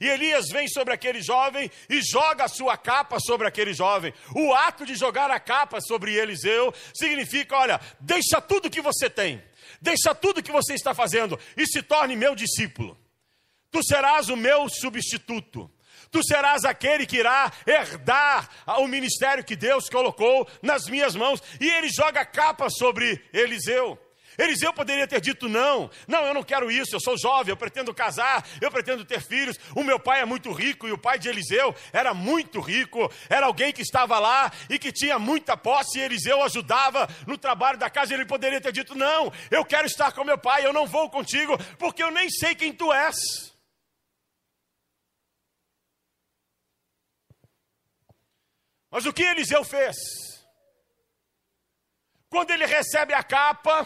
E 0.00 0.08
Elias 0.08 0.48
vem 0.48 0.68
sobre 0.68 0.92
aquele 0.92 1.22
jovem 1.22 1.70
e 1.88 2.00
joga 2.02 2.44
a 2.44 2.48
sua 2.48 2.76
capa 2.76 3.18
sobre 3.20 3.46
aquele 3.46 3.72
jovem. 3.72 4.12
O 4.34 4.52
ato 4.52 4.84
de 4.84 4.94
jogar 4.94 5.30
a 5.30 5.40
capa 5.40 5.80
sobre 5.80 6.14
Eliseu 6.14 6.72
significa: 6.94 7.56
olha, 7.56 7.80
deixa 8.00 8.40
tudo 8.40 8.70
que 8.70 8.80
você 8.80 9.08
tem, 9.08 9.42
deixa 9.80 10.14
tudo 10.14 10.42
que 10.42 10.52
você 10.52 10.74
está 10.74 10.94
fazendo 10.94 11.38
e 11.56 11.66
se 11.66 11.82
torne 11.82 12.16
meu 12.16 12.34
discípulo. 12.34 12.98
Tu 13.70 13.82
serás 13.82 14.28
o 14.28 14.36
meu 14.36 14.68
substituto. 14.68 15.70
Tu 16.10 16.22
serás 16.22 16.64
aquele 16.64 17.06
que 17.06 17.16
irá 17.16 17.52
herdar 17.66 18.48
o 18.78 18.86
ministério 18.86 19.42
que 19.42 19.56
Deus 19.56 19.88
colocou 19.88 20.48
nas 20.62 20.86
minhas 20.86 21.16
mãos. 21.16 21.42
E 21.60 21.68
ele 21.68 21.88
joga 21.88 22.20
a 22.20 22.24
capa 22.24 22.70
sobre 22.70 23.20
Eliseu. 23.32 23.98
Eliseu 24.38 24.72
poderia 24.72 25.06
ter 25.06 25.20
dito: 25.20 25.48
não, 25.48 25.90
não, 26.06 26.26
eu 26.26 26.34
não 26.34 26.42
quero 26.42 26.70
isso, 26.70 26.94
eu 26.94 27.00
sou 27.00 27.16
jovem, 27.16 27.50
eu 27.50 27.56
pretendo 27.56 27.94
casar, 27.94 28.46
eu 28.60 28.70
pretendo 28.70 29.04
ter 29.04 29.20
filhos. 29.20 29.58
O 29.74 29.82
meu 29.82 29.98
pai 29.98 30.20
é 30.20 30.24
muito 30.24 30.52
rico 30.52 30.88
e 30.88 30.92
o 30.92 30.98
pai 30.98 31.18
de 31.18 31.28
Eliseu 31.28 31.74
era 31.92 32.12
muito 32.12 32.60
rico, 32.60 33.10
era 33.28 33.46
alguém 33.46 33.72
que 33.72 33.82
estava 33.82 34.18
lá 34.18 34.50
e 34.68 34.78
que 34.78 34.92
tinha 34.92 35.18
muita 35.18 35.56
posse, 35.56 35.98
e 35.98 36.02
Eliseu 36.02 36.42
ajudava 36.42 37.08
no 37.26 37.38
trabalho 37.38 37.78
da 37.78 37.90
casa. 37.90 38.14
Ele 38.14 38.26
poderia 38.26 38.60
ter 38.60 38.72
dito: 38.72 38.94
não, 38.94 39.32
eu 39.50 39.64
quero 39.64 39.86
estar 39.86 40.12
com 40.12 40.24
meu 40.24 40.38
pai, 40.38 40.64
eu 40.64 40.72
não 40.72 40.86
vou 40.86 41.10
contigo, 41.10 41.56
porque 41.78 42.02
eu 42.02 42.10
nem 42.10 42.28
sei 42.30 42.54
quem 42.54 42.72
tu 42.72 42.92
és. 42.92 43.16
Mas 48.90 49.06
o 49.06 49.12
que 49.12 49.24
Eliseu 49.24 49.64
fez? 49.64 49.96
Quando 52.28 52.52
ele 52.52 52.64
recebe 52.64 53.12
a 53.12 53.24
capa, 53.24 53.84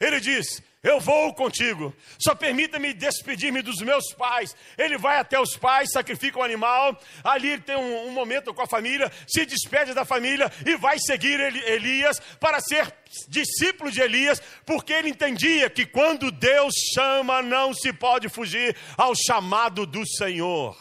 ele 0.00 0.20
diz: 0.20 0.62
eu 0.82 0.98
vou 0.98 1.34
contigo. 1.34 1.94
Só 2.18 2.34
permita-me 2.34 2.94
despedir-me 2.94 3.60
dos 3.60 3.82
meus 3.82 4.14
pais. 4.14 4.56
Ele 4.78 4.96
vai 4.96 5.18
até 5.18 5.38
os 5.38 5.54
pais, 5.56 5.92
sacrifica 5.92 6.38
um 6.38 6.42
animal. 6.42 6.98
Ali 7.22 7.60
tem 7.60 7.76
um, 7.76 8.06
um, 8.06 8.10
momento 8.10 8.54
com 8.54 8.62
a 8.62 8.66
família, 8.66 9.12
se 9.28 9.44
despede 9.44 9.92
da 9.92 10.06
família 10.06 10.50
e 10.64 10.76
vai 10.76 10.98
seguir 10.98 11.38
Elias 11.38 12.18
para 12.40 12.60
ser 12.60 12.94
discípulo 13.28 13.90
de 13.90 14.00
Elias, 14.00 14.40
porque 14.64 14.92
ele 14.94 15.10
entendia 15.10 15.68
que 15.68 15.84
quando 15.84 16.30
Deus 16.30 16.72
chama, 16.94 17.42
não 17.42 17.74
se 17.74 17.92
pode 17.92 18.30
fugir 18.30 18.74
ao 18.96 19.12
chamado 19.14 19.84
do 19.84 20.06
Senhor. 20.06 20.78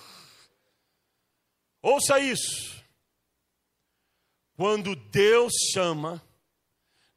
Ouça 1.82 2.19
isso. 2.19 2.79
Quando 4.55 4.95
Deus 4.95 5.53
chama, 5.73 6.21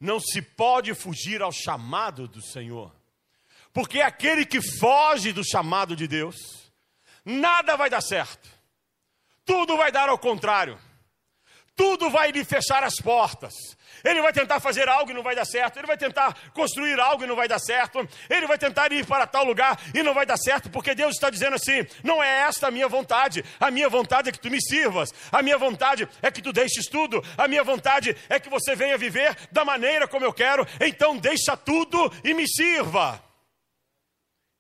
não 0.03 0.19
se 0.19 0.43
pode 0.43 0.93
fugir 0.95 1.41
ao 1.41 1.53
chamado 1.53 2.27
do 2.27 2.43
Senhor. 2.43 2.93
Porque 3.73 4.01
aquele 4.01 4.45
que 4.45 4.61
foge 4.61 5.33
do 5.33 5.49
chamado 5.49 5.95
de 5.95 6.09
Deus, 6.09 6.35
nada 7.25 7.77
vai 7.77 7.88
dar 7.88 8.01
certo. 8.01 8.51
Tudo 9.45 9.77
vai 9.77 9.93
dar 9.93 10.09
ao 10.09 10.19
contrário. 10.19 10.77
Tudo 11.77 12.11
vai 12.11 12.33
lhe 12.33 12.45
fechar 12.45 12.83
as 12.83 12.97
portas. 12.97 13.55
Ele 14.05 14.21
vai 14.21 14.33
tentar 14.33 14.61
fazer 14.61 14.88
algo 14.88 15.11
e 15.11 15.15
não 15.15 15.23
vai 15.23 15.35
dar 15.35 15.45
certo. 15.45 15.79
Ele 15.79 15.87
vai 15.87 15.97
tentar 15.97 16.37
construir 16.53 16.99
algo 16.99 17.25
e 17.25 17.27
não 17.27 17.37
vai 17.37 17.49
dar 17.49 17.59
certo. 17.59 18.07
Ele 18.29 18.47
vai 18.47 18.59
tentar 18.59 18.93
ir 18.93 19.07
para 19.07 19.27
tal 19.27 19.45
lugar 19.45 19.81
e 19.95 20.03
não 20.03 20.15
vai 20.15 20.27
dar 20.27 20.37
certo, 20.37 20.71
porque 20.71 20.95
Deus 20.95 21.15
está 21.15 21.31
dizendo 21.31 21.55
assim: 21.55 21.87
não 22.03 22.23
é 22.23 22.41
esta 22.43 22.69
a 22.69 22.71
minha 22.71 22.88
vontade. 22.88 23.45
A 23.61 23.71
minha 23.71 23.88
vontade 23.88 24.29
é 24.29 24.33
que 24.33 24.41
tu 24.41 24.51
me 24.51 24.61
sirvas. 24.61 25.11
A 25.31 25.43
minha 25.43 25.59
vontade 25.59 26.09
é 26.21 26.31
que 26.31 26.43
tu 26.43 26.53
deixes 26.53 26.87
tudo. 26.87 27.23
A 27.37 27.47
minha 27.47 27.65
vontade 27.65 28.17
é 28.29 28.38
que 28.41 28.49
você 28.49 28.75
venha 28.75 28.99
viver 28.99 29.37
da 29.51 29.65
maneira 29.65 30.09
como 30.09 30.25
eu 30.25 30.33
quero. 30.33 30.67
Então 30.81 31.17
deixa 31.17 31.57
tudo 31.57 32.12
e 32.25 32.35
me 32.35 32.49
sirva. 32.49 33.23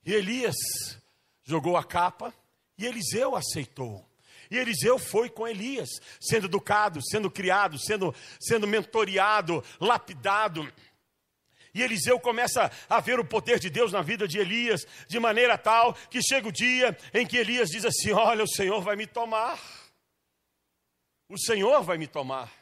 E 0.04 0.12
Elias 0.12 0.56
jogou 1.44 1.76
a 1.76 1.84
capa 1.84 2.34
e 2.76 2.86
Eliseu 2.86 3.36
aceitou. 3.36 4.11
E 4.52 4.58
Eliseu 4.58 4.98
foi 4.98 5.30
com 5.30 5.48
Elias, 5.48 5.88
sendo 6.20 6.44
educado, 6.44 7.00
sendo 7.02 7.30
criado, 7.30 7.78
sendo, 7.78 8.14
sendo 8.38 8.66
mentoreado, 8.66 9.64
lapidado. 9.80 10.70
E 11.72 11.80
Eliseu 11.80 12.20
começa 12.20 12.70
a 12.86 13.00
ver 13.00 13.18
o 13.18 13.24
poder 13.24 13.58
de 13.58 13.70
Deus 13.70 13.92
na 13.92 14.02
vida 14.02 14.28
de 14.28 14.38
Elias, 14.38 14.86
de 15.08 15.18
maneira 15.18 15.56
tal 15.56 15.94
que 15.94 16.20
chega 16.22 16.46
o 16.46 16.52
dia 16.52 16.94
em 17.14 17.26
que 17.26 17.38
Elias 17.38 17.70
diz 17.70 17.86
assim: 17.86 18.12
Olha, 18.12 18.44
o 18.44 18.48
Senhor 18.48 18.82
vai 18.82 18.94
me 18.94 19.06
tomar. 19.06 19.58
O 21.30 21.38
Senhor 21.38 21.82
vai 21.82 21.96
me 21.96 22.06
tomar. 22.06 22.52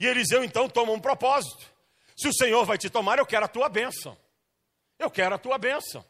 E 0.00 0.06
Eliseu 0.06 0.42
então 0.42 0.66
toma 0.66 0.92
um 0.92 0.98
propósito: 0.98 1.70
Se 2.16 2.26
o 2.26 2.32
Senhor 2.32 2.64
vai 2.64 2.78
te 2.78 2.88
tomar, 2.88 3.18
eu 3.18 3.26
quero 3.26 3.44
a 3.44 3.48
tua 3.48 3.68
bênção. 3.68 4.16
Eu 4.98 5.10
quero 5.10 5.34
a 5.34 5.38
tua 5.38 5.58
bênção. 5.58 6.02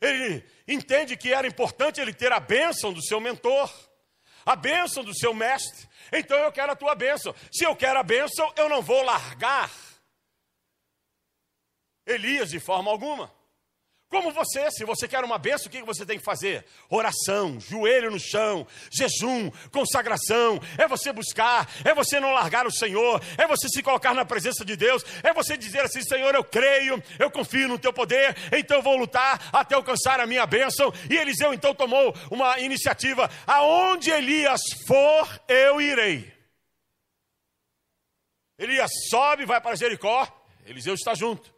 Ele 0.00 0.44
entende 0.68 1.16
que 1.16 1.32
era 1.32 1.46
importante 1.46 2.00
ele 2.00 2.12
ter 2.12 2.32
a 2.32 2.40
bênção 2.40 2.92
do 2.92 3.02
seu 3.02 3.20
mentor, 3.20 3.72
a 4.44 4.54
bênção 4.54 5.02
do 5.02 5.14
seu 5.14 5.32
mestre. 5.32 5.88
Então 6.12 6.38
eu 6.38 6.52
quero 6.52 6.72
a 6.72 6.76
tua 6.76 6.94
bênção. 6.94 7.34
Se 7.52 7.64
eu 7.64 7.74
quero 7.74 7.98
a 7.98 8.02
bênção, 8.02 8.52
eu 8.56 8.68
não 8.68 8.82
vou 8.82 9.02
largar 9.02 9.70
Elias 12.06 12.50
de 12.50 12.60
forma 12.60 12.90
alguma. 12.90 13.34
Como 14.08 14.30
você, 14.30 14.70
se 14.70 14.84
você 14.84 15.08
quer 15.08 15.24
uma 15.24 15.36
benção, 15.36 15.66
o 15.66 15.70
que 15.70 15.82
você 15.82 16.06
tem 16.06 16.16
que 16.16 16.24
fazer? 16.24 16.64
Oração, 16.88 17.58
joelho 17.58 18.08
no 18.08 18.20
chão, 18.20 18.64
jejum, 18.88 19.50
consagração, 19.72 20.60
é 20.78 20.86
você 20.86 21.12
buscar, 21.12 21.68
é 21.84 21.92
você 21.92 22.20
não 22.20 22.32
largar 22.32 22.66
o 22.68 22.70
Senhor, 22.70 23.20
é 23.36 23.48
você 23.48 23.68
se 23.68 23.82
colocar 23.82 24.14
na 24.14 24.24
presença 24.24 24.64
de 24.64 24.76
Deus, 24.76 25.04
é 25.24 25.32
você 25.32 25.56
dizer 25.56 25.80
assim: 25.80 26.02
Senhor, 26.02 26.32
eu 26.36 26.44
creio, 26.44 27.02
eu 27.18 27.28
confio 27.32 27.66
no 27.66 27.80
teu 27.80 27.92
poder, 27.92 28.36
então 28.52 28.76
eu 28.76 28.82
vou 28.82 28.96
lutar 28.96 29.50
até 29.52 29.74
alcançar 29.74 30.20
a 30.20 30.26
minha 30.26 30.46
bênção. 30.46 30.92
E 31.10 31.16
Eliseu 31.16 31.52
então 31.52 31.74
tomou 31.74 32.14
uma 32.30 32.60
iniciativa: 32.60 33.28
aonde 33.44 34.10
Elias 34.10 34.60
for, 34.86 35.40
eu 35.48 35.80
irei. 35.80 36.32
Elias 38.56 38.90
sobe, 39.10 39.44
vai 39.44 39.60
para 39.60 39.74
Jericó, 39.74 40.28
Eliseu 40.64 40.94
está 40.94 41.12
junto. 41.12 41.55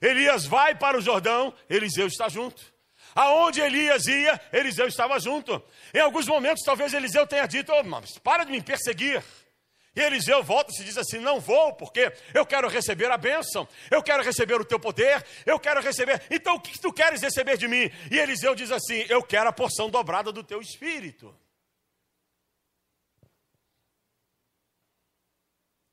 Elias 0.00 0.46
vai 0.46 0.74
para 0.74 0.98
o 0.98 1.00
Jordão, 1.00 1.54
Eliseu 1.68 2.06
está 2.06 2.28
junto. 2.28 2.74
Aonde 3.14 3.60
Elias 3.60 4.06
ia, 4.06 4.38
Eliseu 4.52 4.86
estava 4.86 5.18
junto. 5.18 5.62
Em 5.94 6.00
alguns 6.00 6.26
momentos, 6.26 6.62
talvez 6.62 6.92
Eliseu 6.92 7.26
tenha 7.26 7.46
dito: 7.46 7.72
oh, 7.72 7.82
mas 7.82 8.18
para 8.18 8.44
de 8.44 8.52
me 8.52 8.62
perseguir. 8.62 9.24
E 9.96 10.00
Eliseu 10.00 10.42
volta 10.42 10.70
e 10.70 10.76
se 10.76 10.84
diz 10.84 10.98
assim: 10.98 11.18
Não 11.18 11.40
vou, 11.40 11.72
porque 11.72 12.12
eu 12.34 12.44
quero 12.44 12.68
receber 12.68 13.10
a 13.10 13.16
bênção, 13.16 13.66
eu 13.90 14.02
quero 14.02 14.22
receber 14.22 14.60
o 14.60 14.64
teu 14.64 14.78
poder, 14.78 15.24
eu 15.46 15.58
quero 15.58 15.80
receber. 15.80 16.22
Então 16.30 16.56
o 16.56 16.60
que 16.60 16.78
tu 16.78 16.92
queres 16.92 17.22
receber 17.22 17.56
de 17.56 17.66
mim? 17.66 17.90
E 18.10 18.18
Eliseu 18.18 18.54
diz 18.54 18.70
assim: 18.70 19.06
Eu 19.08 19.22
quero 19.22 19.48
a 19.48 19.52
porção 19.52 19.88
dobrada 19.88 20.30
do 20.30 20.44
teu 20.44 20.60
espírito. 20.60 21.34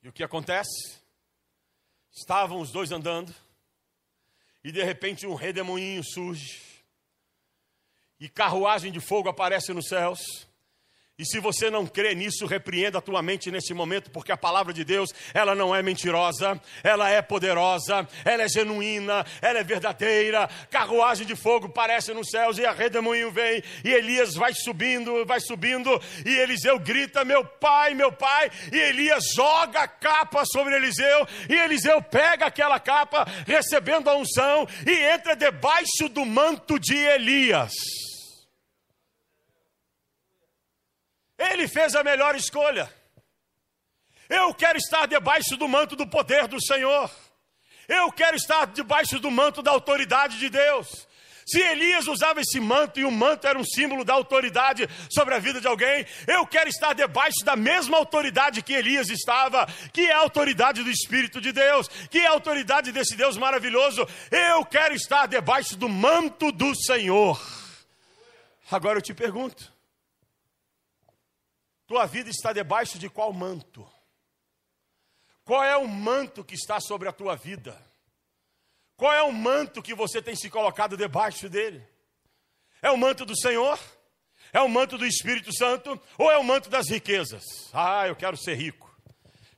E 0.04 0.10
o 0.10 0.12
que 0.12 0.22
acontece? 0.22 1.02
Estavam 2.12 2.60
os 2.60 2.70
dois 2.70 2.92
andando, 2.92 3.34
e 4.64 4.72
de 4.72 4.84
repente 4.84 5.28
um 5.28 5.36
redemoinho 5.36 6.04
surge, 6.04 6.62
e 8.20 8.30
carruagem 8.30 8.92
de 8.92 9.00
fogo 9.00 9.28
aparece 9.28 9.74
nos 9.74 9.88
céus, 9.88 10.48
e 11.16 11.24
se 11.24 11.40
você 11.40 11.70
não 11.70 11.86
crê 11.86 12.16
nisso, 12.16 12.48
repreenda 12.48 12.98
a 12.98 13.02
tua 13.02 13.22
mente 13.22 13.52
nesse 13.52 13.72
momento, 13.72 14.10
porque 14.10 14.32
a 14.32 14.38
palavra 14.38 14.74
de 14.74 14.84
Deus, 14.84 15.14
ela 15.32 15.54
não 15.54 15.74
é 15.74 15.84
mentirosa, 15.84 16.60
ela 16.84 17.08
é 17.08 17.22
poderosa, 17.22 18.08
ela 18.26 18.42
é 18.42 18.50
genuína, 18.50 19.24
ela 19.40 19.60
é 19.60 19.64
verdadeira. 19.64 20.50
Carruagem 20.72 21.28
de 21.28 21.36
fogo 21.36 21.70
parece 21.70 22.16
nos 22.16 22.30
céus 22.30 22.58
e 22.58 22.66
a 22.66 22.72
redemoinho 22.72 23.32
vem, 23.32 23.62
e 23.86 23.92
Elias 23.92 24.34
vai 24.34 24.56
subindo, 24.56 25.24
vai 25.24 25.40
subindo, 25.40 26.02
e 26.26 26.36
Eliseu 26.36 26.80
grita: 26.80 27.24
Meu 27.24 27.46
pai, 27.46 27.94
meu 27.94 28.12
pai, 28.12 28.50
e 28.72 28.80
Elias 28.80 29.24
joga 29.36 29.82
a 29.82 29.88
capa 29.88 30.44
sobre 30.46 30.76
Eliseu, 30.76 31.28
e 31.48 31.54
Eliseu 31.54 32.02
pega 32.02 32.48
aquela 32.48 32.80
capa, 32.80 33.24
recebendo 33.46 34.10
a 34.10 34.16
unção, 34.16 34.68
e 34.84 35.14
entra 35.14 35.36
debaixo 35.36 36.10
do 36.10 36.26
manto 36.26 36.80
de 36.80 36.96
Elias. 36.96 37.72
Ele 41.52 41.68
fez 41.68 41.96
a 41.96 42.04
melhor 42.04 42.36
escolha. 42.36 42.92
Eu 44.30 44.54
quero 44.54 44.78
estar 44.78 45.06
debaixo 45.08 45.58
do 45.58 45.68
manto 45.68 45.96
do 45.96 46.08
poder 46.08 46.48
do 46.48 46.64
Senhor. 46.64 47.12
Eu 47.88 48.12
quero 48.12 48.38
estar 48.38 48.66
debaixo 48.68 49.20
do 49.20 49.30
manto 49.30 49.62
da 49.62 49.72
autoridade 49.72 50.38
de 50.38 50.50
Deus. 50.50 51.08
Se 51.46 51.60
Elias 51.60 52.08
usava 52.08 52.40
esse 52.40 52.60
manto 52.60 53.00
e 53.00 53.04
o 53.04 53.12
manto 53.12 53.46
era 53.46 53.60
um 53.60 53.66
símbolo 53.66 54.06
da 54.06 54.14
autoridade 54.14 54.88
sobre 55.10 55.36
a 55.36 55.40
vida 55.40 55.60
de 55.60 55.68
alguém, 55.68 56.06
eu 56.26 56.48
quero 56.48 56.70
estar 56.70 56.94
debaixo 56.94 57.44
da 57.44 57.56
mesma 57.56 57.98
autoridade 57.98 58.62
que 58.62 58.74
Elias 58.74 59.10
estava, 59.10 59.68
que 59.92 60.10
é 60.10 60.14
a 60.14 60.20
autoridade 60.20 60.84
do 60.84 60.90
Espírito 60.90 61.42
de 61.42 61.52
Deus, 61.52 61.90
que 62.10 62.20
é 62.20 62.28
a 62.28 62.32
autoridade 62.32 62.94
desse 62.94 63.16
Deus 63.18 63.38
maravilhoso. 63.38 64.08
Eu 64.32 64.64
quero 64.66 64.96
estar 64.96 65.28
debaixo 65.28 65.76
do 65.76 65.90
manto 65.90 66.52
do 66.52 66.74
Senhor. 66.76 67.42
Agora 68.72 69.00
eu 69.00 69.02
te 69.02 69.14
pergunto: 69.14 69.73
tua 71.86 72.06
vida 72.06 72.30
está 72.30 72.54
debaixo 72.54 72.98
de 72.98 73.10
qual 73.10 73.32
manto? 73.34 73.88
Qual 75.44 75.64
é 75.64 75.76
o 75.76 75.88
manto 75.88 76.44
que 76.44 76.56
está 76.56 76.80
sobre 76.80 77.08
a 77.08 77.12
tua 77.12 77.36
vida? 77.36 77.80
Qual 78.96 79.14
é 79.14 79.22
o 79.22 79.32
manto 79.32 79.82
que 79.82 79.94
você 79.94 80.22
tem 80.22 80.36
se 80.36 80.50
colocado 80.50 80.96
debaixo 80.96 81.50
dele? 81.50 81.86
É 82.82 82.90
o 82.92 82.98
manto 82.98 83.26
do 83.26 83.38
Senhor? 83.38 83.80
É 84.52 84.62
o 84.62 84.70
manto 84.70 84.98
do 84.98 85.06
Espírito 85.06 85.54
Santo? 85.56 86.00
Ou 86.18 86.32
é 86.32 86.38
o 86.38 86.44
manto 86.44 86.70
das 86.70 86.90
riquezas? 86.90 87.44
Ah, 87.74 88.08
eu 88.08 88.16
quero 88.16 88.38
ser 88.38 88.56
rico, 88.56 88.94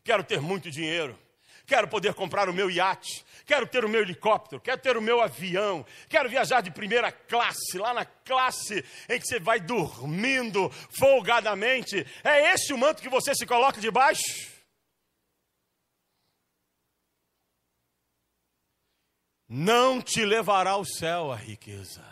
quero 0.03 0.23
ter 0.23 0.39
muito 0.41 0.71
dinheiro, 0.71 1.19
quero 1.65 1.87
poder 1.87 2.13
comprar 2.13 2.47
o 2.47 2.53
meu 2.53 2.69
iate, 2.69 3.25
quero 3.45 3.67
ter 3.67 3.83
o 3.83 3.89
meu 3.89 4.01
helicóptero, 4.01 4.61
quero 4.61 4.79
ter 4.79 4.97
o 4.97 5.01
meu 5.01 5.21
avião, 5.21 5.85
quero 6.07 6.29
viajar 6.29 6.61
de 6.61 6.71
primeira 6.71 7.11
classe, 7.11 7.77
lá 7.77 7.93
na 7.93 8.05
classe 8.05 8.83
em 9.09 9.19
que 9.19 9.27
você 9.27 9.39
vai 9.39 9.59
dormindo 9.59 10.69
folgadamente. 10.97 12.05
É 12.23 12.53
esse 12.53 12.73
o 12.73 12.77
manto 12.77 13.01
que 13.01 13.09
você 13.09 13.33
se 13.33 13.45
coloca 13.45 13.81
debaixo? 13.81 14.55
Não 19.47 20.01
te 20.01 20.25
levará 20.25 20.71
ao 20.71 20.83
céu 20.83 21.31
a 21.31 21.35
riqueza, 21.35 22.03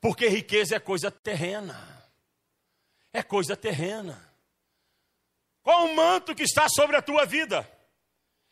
porque 0.00 0.28
riqueza 0.28 0.76
é 0.76 0.78
coisa 0.80 1.10
terrena, 1.10 2.06
é 3.12 3.22
coisa 3.22 3.56
terrena. 3.56 4.32
Qual 5.62 5.86
o 5.86 5.96
manto 5.96 6.34
que 6.34 6.42
está 6.42 6.68
sobre 6.68 6.94
a 6.94 7.00
tua 7.00 7.24
vida? 7.24 7.66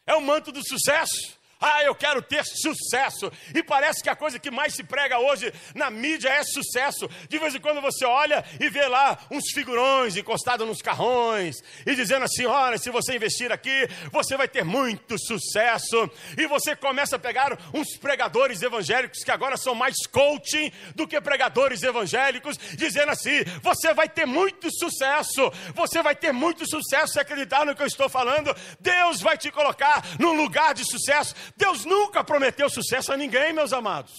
É 0.07 0.15
o 0.15 0.21
manto 0.21 0.51
do 0.51 0.63
sucesso? 0.67 1.39
Ah, 1.63 1.85
eu 1.85 1.95
quero 1.95 2.21
ter 2.21 2.45
sucesso. 2.45 3.31
E 3.55 3.63
parece 3.63 4.03
que 4.03 4.11
a 4.11 4.17
coisa 4.17 4.37
que 4.37 4.51
mais 4.51 4.75
se 4.75 4.83
prega 4.83 5.21
hoje 5.21 5.53
na 5.77 5.91
mídia 5.91 6.29
é 6.29 6.43
sucesso. 6.43 7.09
De 7.29 7.39
vez 7.39 7.55
em 7.55 7.61
quando 7.61 7.81
você 7.81 8.05
olha 8.05 8.45
e 8.59 8.69
vê 8.69 8.87
lá 8.89 9.17
uns 9.31 9.53
figurões 9.55 10.17
encostados 10.17 10.67
nos 10.67 10.83
carrões 10.83 11.63
e 11.87 11.95
dizendo 11.95 12.25
assim: 12.25 12.47
olha, 12.47 12.79
se 12.79 12.91
você 12.91 13.15
investir 13.15 13.53
aqui, 13.53 13.89
você 14.11 14.37
vai 14.37 14.49
ter 14.49 14.65
muito 14.65 15.17
sucesso. 15.19 16.11
E 16.37 16.49
você 16.49 16.75
começa 16.75 17.15
a 17.15 17.19
pegar 17.19 17.57
uns 17.73 17.97
pregadores 17.97 18.61
evangélicos 18.61 19.23
que 19.23 19.31
agora 19.31 19.57
são 19.57 19.75
mais 19.75 20.05
coaching 20.11 20.73
do 20.97 21.07
que 21.07 21.21
pregadores 21.21 21.83
evangélicos, 21.85 22.59
dizendo 22.75 23.13
assim: 23.13 23.45
você 23.63 23.95
vai 23.95 24.09
ter 24.09 24.27
muito 24.27 24.69
sucesso, 24.77 25.53
você 25.75 26.03
vai 26.03 26.17
ter 26.17 26.33
muito 26.33 26.69
sucesso 26.69 27.13
se 27.13 27.21
acreditar 27.21 27.65
no 27.65 27.77
que 27.77 27.83
eu 27.83 27.87
estou 27.87 28.09
falando. 28.09 28.53
Deus 28.81 29.21
vai 29.21 29.39
te 29.39 29.51
colocar 29.53 30.03
num 30.19 30.33
lugar 30.33 30.75
de 30.75 30.85
sucesso. 30.85 31.35
Deus 31.57 31.85
nunca 31.85 32.25
prometeu 32.25 32.69
sucesso 32.71 33.13
a 33.13 33.17
ninguém, 33.17 33.53
meus 33.53 33.73
amados. 33.73 34.13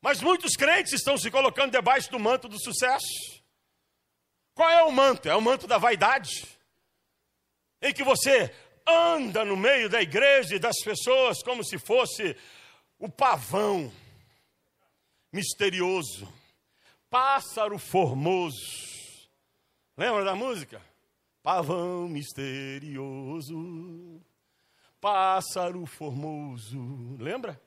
Mas 0.00 0.20
muitos 0.20 0.54
crentes 0.54 0.92
estão 0.92 1.18
se 1.18 1.30
colocando 1.30 1.72
debaixo 1.72 2.10
do 2.10 2.18
manto 2.18 2.48
do 2.48 2.60
sucesso. 2.60 3.42
Qual 4.54 4.68
é 4.68 4.82
o 4.82 4.92
manto? 4.92 5.28
É 5.28 5.34
o 5.34 5.40
manto 5.40 5.66
da 5.66 5.78
vaidade, 5.78 6.46
em 7.80 7.92
que 7.92 8.02
você 8.02 8.54
anda 8.86 9.44
no 9.44 9.56
meio 9.56 9.88
da 9.88 10.00
igreja 10.00 10.56
e 10.56 10.58
das 10.58 10.76
pessoas 10.82 11.42
como 11.42 11.62
se 11.62 11.78
fosse 11.78 12.36
o 12.98 13.08
pavão 13.08 13.92
misterioso, 15.32 16.26
pássaro 17.10 17.78
formoso. 17.78 18.88
Lembra 19.96 20.24
da 20.24 20.34
música? 20.34 20.82
Pavão 21.48 22.06
misterioso, 22.06 23.56
pássaro 25.00 25.86
formoso. 25.86 27.16
Lembra? 27.18 27.58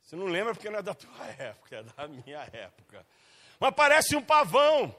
Você 0.00 0.16
não 0.16 0.26
lembra 0.26 0.52
porque 0.52 0.68
não 0.68 0.80
é 0.80 0.82
da 0.82 0.92
tua 0.92 1.24
época, 1.38 1.76
é 1.76 1.82
da 1.84 2.08
minha 2.08 2.40
época. 2.52 3.06
Mas 3.60 3.72
parece 3.76 4.16
um 4.16 4.20
pavão. 4.20 4.92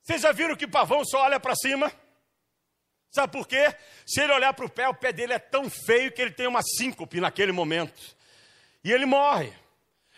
Vocês 0.00 0.22
já 0.22 0.32
viram 0.32 0.56
que 0.56 0.66
pavão 0.66 1.04
só 1.04 1.24
olha 1.24 1.38
para 1.38 1.54
cima? 1.54 1.92
Sabe 3.10 3.34
por 3.34 3.46
quê? 3.46 3.76
Se 4.06 4.22
ele 4.22 4.32
olhar 4.32 4.54
para 4.54 4.64
o 4.64 4.70
pé, 4.70 4.88
o 4.88 4.94
pé 4.94 5.12
dele 5.12 5.34
é 5.34 5.38
tão 5.38 5.68
feio 5.68 6.10
que 6.10 6.22
ele 6.22 6.32
tem 6.32 6.46
uma 6.46 6.62
síncope 6.62 7.20
naquele 7.20 7.52
momento. 7.52 8.16
E 8.82 8.90
ele 8.90 9.04
morre. 9.04 9.52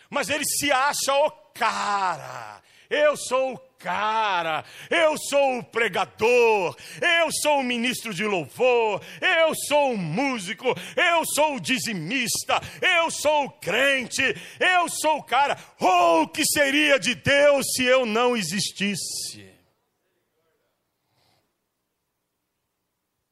Mas 0.09 0.29
ele 0.29 0.45
se 0.45 0.71
acha 0.71 1.13
o 1.13 1.31
cara. 1.53 2.63
Eu 2.89 3.17
sou 3.17 3.55
o 3.55 3.59
cara, 3.83 4.63
eu 4.89 5.17
sou 5.17 5.59
o 5.59 5.63
pregador, 5.63 6.75
eu 7.01 7.29
sou 7.41 7.59
o 7.59 7.63
ministro 7.63 8.13
de 8.13 8.23
louvor, 8.23 9.03
eu 9.21 9.53
sou 9.67 9.91
o 9.91 9.97
músico, 9.97 10.67
eu 10.95 11.25
sou 11.35 11.55
o 11.55 11.59
dizimista, 11.59 12.61
eu 12.81 13.11
sou 13.11 13.45
o 13.45 13.51
crente, 13.51 14.23
eu 14.57 14.87
sou 14.87 15.17
o 15.17 15.23
cara. 15.23 15.57
Oh, 15.81 16.21
o 16.21 16.27
que 16.29 16.45
seria 16.45 16.97
de 16.97 17.13
Deus 17.13 17.65
se 17.75 17.83
eu 17.83 18.05
não 18.05 18.37
existisse? 18.37 19.53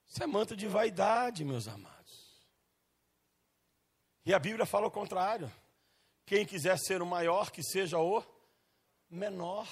Isso 0.06 0.22
é 0.22 0.28
manto 0.28 0.58
de 0.58 0.68
vaidade, 0.68 1.46
meus 1.46 1.70
amados. 1.70 2.42
E 4.26 4.34
a 4.34 4.40
Bíblia 4.40 4.66
fala 4.66 4.88
o 4.88 4.92
contrário. 4.92 5.50
Quem 6.26 6.46
quiser 6.46 6.78
ser 6.78 7.02
o 7.02 7.06
maior, 7.06 7.52
que 7.52 7.64
seja 7.64 7.98
o 7.98 8.22
menor. 9.10 9.68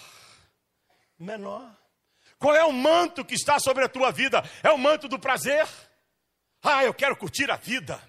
Menor. 1.20 1.78
Qual 2.38 2.56
é 2.56 2.64
o 2.64 2.72
manto 2.72 3.26
que 3.26 3.36
está 3.36 3.60
sobre 3.60 3.84
a 3.84 3.90
tua 3.90 4.12
vida? 4.12 4.42
É 4.64 4.72
o 4.72 4.78
manto 4.78 5.08
do 5.10 5.20
prazer? 5.20 5.68
Ah, 6.64 6.84
eu 6.84 6.94
quero 6.94 7.16
curtir 7.18 7.52
a 7.52 7.58
vida. 7.58 8.02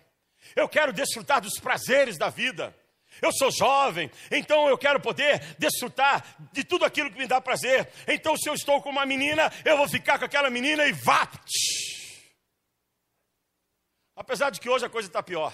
Eu 0.54 0.68
quero 0.68 0.92
desfrutar 0.92 1.40
dos 1.40 1.58
prazeres 1.58 2.16
da 2.16 2.28
vida. 2.30 2.74
Eu 3.20 3.32
sou 3.32 3.50
jovem, 3.50 4.10
então 4.30 4.68
eu 4.68 4.78
quero 4.78 5.00
poder 5.00 5.40
desfrutar 5.58 6.24
de 6.52 6.64
tudo 6.64 6.84
aquilo 6.84 7.10
que 7.10 7.18
me 7.18 7.26
dá 7.26 7.40
prazer. 7.40 7.90
Então, 8.06 8.36
se 8.36 8.48
eu 8.48 8.54
estou 8.54 8.80
com 8.80 8.88
uma 8.88 9.04
menina, 9.04 9.52
eu 9.64 9.76
vou 9.76 9.88
ficar 9.88 10.18
com 10.18 10.24
aquela 10.24 10.48
menina 10.48 10.86
e 10.86 10.92
vapt. 10.92 11.50
Apesar 14.14 14.50
de 14.50 14.60
que 14.60 14.68
hoje 14.68 14.86
a 14.86 14.90
coisa 14.90 15.08
está 15.08 15.22
pior. 15.22 15.52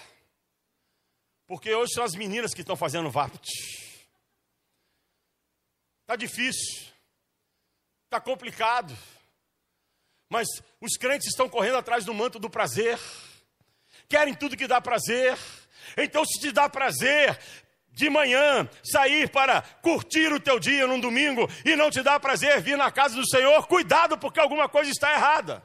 Porque 1.46 1.74
hoje 1.74 1.92
são 1.94 2.04
as 2.04 2.14
meninas 2.14 2.52
que 2.52 2.60
estão 2.60 2.76
fazendo 2.76 3.10
vapt. 3.10 3.48
Está 6.02 6.14
difícil, 6.14 6.85
está 8.16 8.20
complicado, 8.20 8.96
mas 10.28 10.48
os 10.80 10.96
crentes 10.96 11.28
estão 11.28 11.48
correndo 11.48 11.76
atrás 11.76 12.04
do 12.04 12.14
manto 12.14 12.38
do 12.38 12.48
prazer, 12.48 12.98
querem 14.08 14.34
tudo 14.34 14.56
que 14.56 14.66
dá 14.66 14.80
prazer. 14.80 15.36
Então, 15.96 16.24
se 16.24 16.40
te 16.40 16.50
dá 16.50 16.68
prazer 16.68 17.38
de 17.90 18.08
manhã 18.08 18.68
sair 18.82 19.28
para 19.28 19.62
curtir 19.82 20.32
o 20.32 20.40
teu 20.40 20.58
dia 20.58 20.86
num 20.86 21.00
domingo 21.00 21.48
e 21.64 21.76
não 21.76 21.90
te 21.90 22.02
dá 22.02 22.18
prazer 22.18 22.60
vir 22.60 22.76
na 22.76 22.90
casa 22.90 23.14
do 23.14 23.28
Senhor, 23.28 23.66
cuidado, 23.66 24.18
porque 24.18 24.40
alguma 24.40 24.68
coisa 24.68 24.90
está 24.90 25.12
errada. 25.12 25.62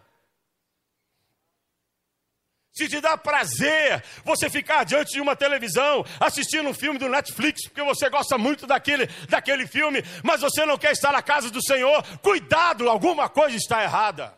Se 2.74 2.88
te 2.88 3.02
dá 3.02 3.18
prazer 3.18 4.04
você 4.24 4.50
ficar 4.50 4.86
diante 4.86 5.12
de 5.12 5.22
uma 5.22 5.36
televisão, 5.36 6.06
assistindo 6.20 6.70
um 6.70 6.74
filme 6.74 6.98
do 6.98 7.10
Netflix, 7.10 7.68
porque 7.68 7.84
você 7.84 8.10
gosta 8.10 8.38
muito 8.38 8.66
daquele, 8.66 9.08
daquele 9.28 9.68
filme, 9.68 10.02
mas 10.24 10.40
você 10.40 10.66
não 10.66 10.78
quer 10.78 10.94
estar 10.94 11.12
na 11.12 11.22
casa 11.22 11.50
do 11.50 11.62
Senhor, 11.62 12.02
cuidado, 12.20 12.90
alguma 12.90 13.28
coisa 13.28 13.58
está 13.58 13.84
errada. 13.84 14.38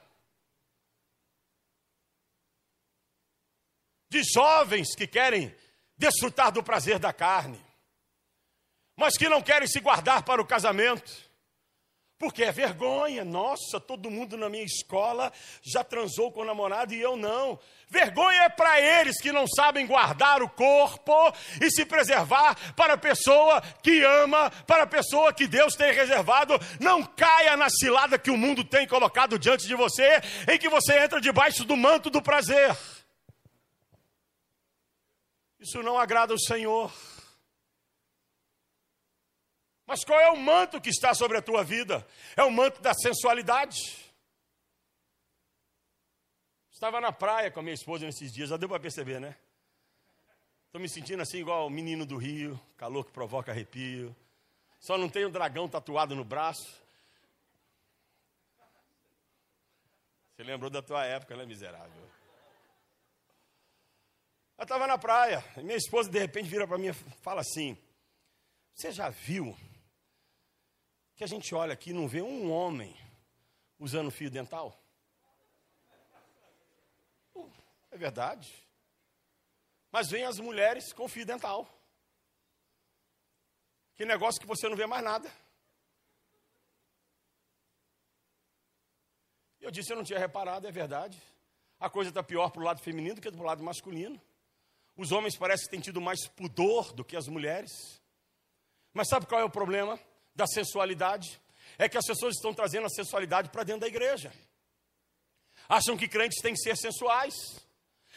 De 4.10 4.24
jovens 4.24 4.96
que 4.96 5.06
querem 5.06 5.56
desfrutar 5.96 6.52
do 6.52 6.63
prazer 6.63 6.98
da 6.98 7.13
carne, 7.13 7.63
mas 8.96 9.15
que 9.15 9.30
não 9.30 9.43
querem 9.43 9.67
se 9.67 9.80
guardar 9.80 10.24
para 10.24 10.41
o 10.41 10.46
casamento 10.46 11.33
porque 12.24 12.44
é 12.44 12.54
vergonha. 12.54 13.26
Nossa, 13.26 13.82
todo 13.82 14.10
mundo 14.10 14.38
na 14.38 14.48
minha 14.48 14.64
escola 14.64 15.32
já 15.62 15.84
transou 15.84 16.32
com 16.32 16.40
o 16.40 16.46
namorado 16.46 16.94
e 16.94 17.02
eu 17.02 17.18
não. 17.18 17.60
Vergonha 17.90 18.44
é 18.44 18.50
para 18.50 18.80
eles 18.80 19.22
que 19.22 19.30
não 19.30 19.46
sabem 19.46 19.86
guardar 19.86 20.42
o 20.42 20.50
corpo 20.50 21.14
e 21.62 21.70
se 21.70 21.86
preservar 21.86 22.56
para 22.76 22.94
a 22.94 22.98
pessoa 22.98 23.62
que 23.84 24.02
ama, 24.04 24.50
para 24.66 24.84
a 24.84 24.88
pessoa 24.88 25.34
que 25.34 25.46
Deus 25.46 25.76
tem 25.76 25.92
reservado. 25.94 26.58
Não 26.80 27.04
caia 27.04 27.58
na 27.58 27.70
cilada 27.70 28.18
que 28.18 28.32
o 28.32 28.38
mundo 28.38 28.64
tem 28.64 28.88
colocado 28.88 29.38
diante 29.38 29.68
de 29.68 29.76
você, 29.76 30.22
em 30.50 30.58
que 30.58 30.70
você 30.70 30.98
entra 31.00 31.20
debaixo 31.20 31.66
do 31.66 31.76
manto 31.76 32.10
do 32.10 32.22
prazer. 32.22 32.76
Isso 35.60 35.84
não 35.84 36.00
agrada 36.00 36.34
o 36.34 36.40
Senhor. 36.40 36.90
Mas 39.94 40.04
qual 40.04 40.20
é 40.20 40.32
o 40.32 40.36
manto 40.36 40.82
que 40.82 40.90
está 40.90 41.14
sobre 41.14 41.38
a 41.38 41.42
tua 41.42 41.64
vida? 41.64 42.04
É 42.36 42.42
o 42.42 42.50
manto 42.50 42.82
da 42.82 42.96
sensualidade. 42.96 43.78
Estava 46.72 47.00
na 47.00 47.12
praia 47.12 47.52
com 47.52 47.60
a 47.60 47.64
minha 47.64 47.76
esposa 47.76 48.04
nesses 48.04 48.34
dias, 48.34 48.50
já 48.50 48.58
deu 48.58 48.68
para 48.68 48.80
perceber, 48.80 49.22
né? 49.22 49.38
Estou 50.66 50.82
me 50.82 50.90
sentindo 50.90 51.22
assim 51.22 51.38
igual 51.38 51.68
o 51.68 51.70
menino 51.70 52.08
do 52.08 52.18
rio, 52.18 52.60
calor 52.76 53.06
que 53.06 53.12
provoca 53.12 53.52
arrepio. 53.52 54.16
Só 54.80 54.98
não 54.98 55.08
tenho 55.08 55.30
dragão 55.30 55.70
tatuado 55.70 56.16
no 56.16 56.26
braço. 56.26 56.76
Você 60.32 60.42
lembrou 60.42 60.72
da 60.72 60.82
tua 60.82 61.06
época, 61.06 61.38
né, 61.38 61.46
miserável? 61.46 62.10
Eu 64.58 64.64
estava 64.64 64.88
na 64.88 64.98
praia, 64.98 65.46
minha 65.58 65.78
esposa 65.78 66.10
de 66.10 66.18
repente 66.18 66.50
vira 66.50 66.68
para 66.68 66.80
mim 66.80 66.88
e 66.88 66.94
fala 67.22 67.42
assim: 67.42 67.78
Você 68.74 68.92
já 68.92 69.10
viu 69.10 69.56
que 71.15 71.23
a 71.23 71.28
gente 71.28 71.54
olha 71.54 71.73
aqui 71.73 71.91
e 71.91 71.93
não 71.93 72.08
vê 72.08 72.21
um 72.21 72.52
homem 72.52 72.95
usando 73.80 74.12
fio 74.12 74.30
dental? 74.30 74.78
É 77.91 77.97
verdade. 77.97 78.52
Mas 79.91 80.10
vem 80.10 80.23
as 80.23 80.39
mulheres 80.39 80.91
com 80.91 81.08
fio 81.08 81.26
dental. 81.26 81.67
Que 83.95 84.06
negócio 84.06 84.41
que 84.41 84.47
você 84.47 84.67
não 84.67 84.76
vê 84.76 84.88
mais 84.88 85.04
nada. 85.04 85.32
Eu 89.62 89.69
disse, 89.69 89.93
eu 89.93 89.97
não 89.97 90.04
tinha 90.04 90.17
reparado, 90.17 90.67
é 90.67 90.71
verdade. 90.71 91.21
A 91.80 91.89
coisa 91.89 92.10
está 92.10 92.23
pior 92.23 92.49
para 92.49 92.62
o 92.62 92.65
lado 92.65 92.82
feminino 92.82 93.15
do 93.15 93.21
que 93.21 93.32
para 93.32 93.39
o 93.39 93.45
lado 93.45 93.63
masculino. 93.63 94.19
Os 94.97 95.12
homens 95.12 95.38
parecem 95.38 95.65
que 95.65 95.71
têm 95.71 95.80
tido 95.80 96.02
mais 96.02 96.28
pudor 96.28 96.91
do 96.93 97.06
que 97.06 97.15
as 97.15 97.28
mulheres. 97.28 98.02
Mas 98.93 99.08
sabe 99.08 99.26
qual 99.28 99.39
é 99.39 99.43
o 99.43 99.49
problema? 99.49 99.99
Da 100.36 100.48
sensualidade 100.48 101.41
é 101.78 101.89
que 101.89 101.98
as 101.98 102.06
pessoas 102.06 102.36
estão 102.36 102.54
trazendo 102.54 102.86
a 102.86 102.89
sensualidade 102.89 103.50
para 103.50 103.63
dentro 103.63 103.82
da 103.82 103.88
igreja. 103.88 104.32
Acham 105.67 105.98
que 105.98 106.08
crentes 106.08 106.41
têm 106.41 106.54
que 106.54 106.60
ser 106.60 106.76
sensuais. 106.78 107.34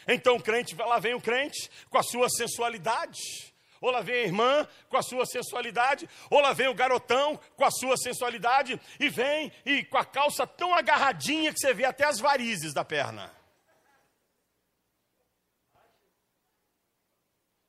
Então, 0.07 0.39
crente, 0.39 0.75
lá 0.75 0.99
vem 0.99 1.13
o 1.13 1.21
crente 1.21 1.69
com 1.89 1.97
a 1.97 2.03
sua 2.03 2.29
sensualidade. 2.29 3.19
Ou 3.79 3.91
lá 3.91 4.01
vem 4.01 4.15
a 4.15 4.23
irmã 4.23 4.67
com 4.89 4.97
a 4.97 5.03
sua 5.03 5.25
sensualidade, 5.25 6.09
ou 6.31 6.39
lá 6.39 6.51
vem 6.51 6.67
o 6.67 6.73
garotão 6.73 7.39
com 7.55 7.63
a 7.63 7.69
sua 7.69 7.95
sensualidade, 7.95 8.79
e 8.99 9.07
vem 9.07 9.51
e 9.63 9.83
com 9.83 9.97
a 9.97 10.05
calça 10.05 10.47
tão 10.47 10.73
agarradinha 10.73 11.53
que 11.53 11.59
você 11.59 11.75
vê 11.75 11.85
até 11.85 12.03
as 12.03 12.19
varizes 12.19 12.73
da 12.73 12.83
perna. 12.83 13.36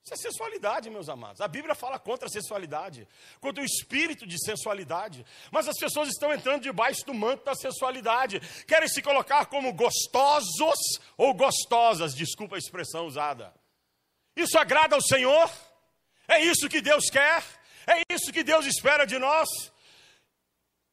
Isso 0.08 0.14
é 0.14 0.30
sensualidade, 0.30 0.88
meus 0.88 1.10
amados. 1.10 1.42
A 1.42 1.46
Bíblia 1.46 1.74
fala 1.74 1.98
contra 1.98 2.28
a 2.28 2.30
sensualidade, 2.30 3.06
contra 3.42 3.62
o 3.62 3.66
espírito 3.66 4.26
de 4.26 4.42
sensualidade. 4.42 5.24
Mas 5.50 5.68
as 5.68 5.76
pessoas 5.78 6.08
estão 6.08 6.32
entrando 6.32 6.62
debaixo 6.62 7.04
do 7.04 7.12
manto 7.12 7.44
da 7.44 7.54
sensualidade, 7.54 8.40
querem 8.66 8.88
se 8.88 9.02
colocar 9.02 9.44
como 9.46 9.70
gostosos 9.74 10.98
ou 11.14 11.34
gostosas, 11.34 12.14
desculpa 12.14 12.56
a 12.56 12.58
expressão 12.58 13.06
usada. 13.06 13.52
Isso 14.34 14.58
agrada 14.58 14.94
ao 14.94 15.02
Senhor? 15.02 15.50
É 16.26 16.42
isso 16.42 16.70
que 16.70 16.80
Deus 16.80 17.10
quer? 17.10 17.44
É 17.86 18.02
isso 18.10 18.32
que 18.32 18.42
Deus 18.42 18.64
espera 18.64 19.04
de 19.04 19.18
nós? 19.18 19.46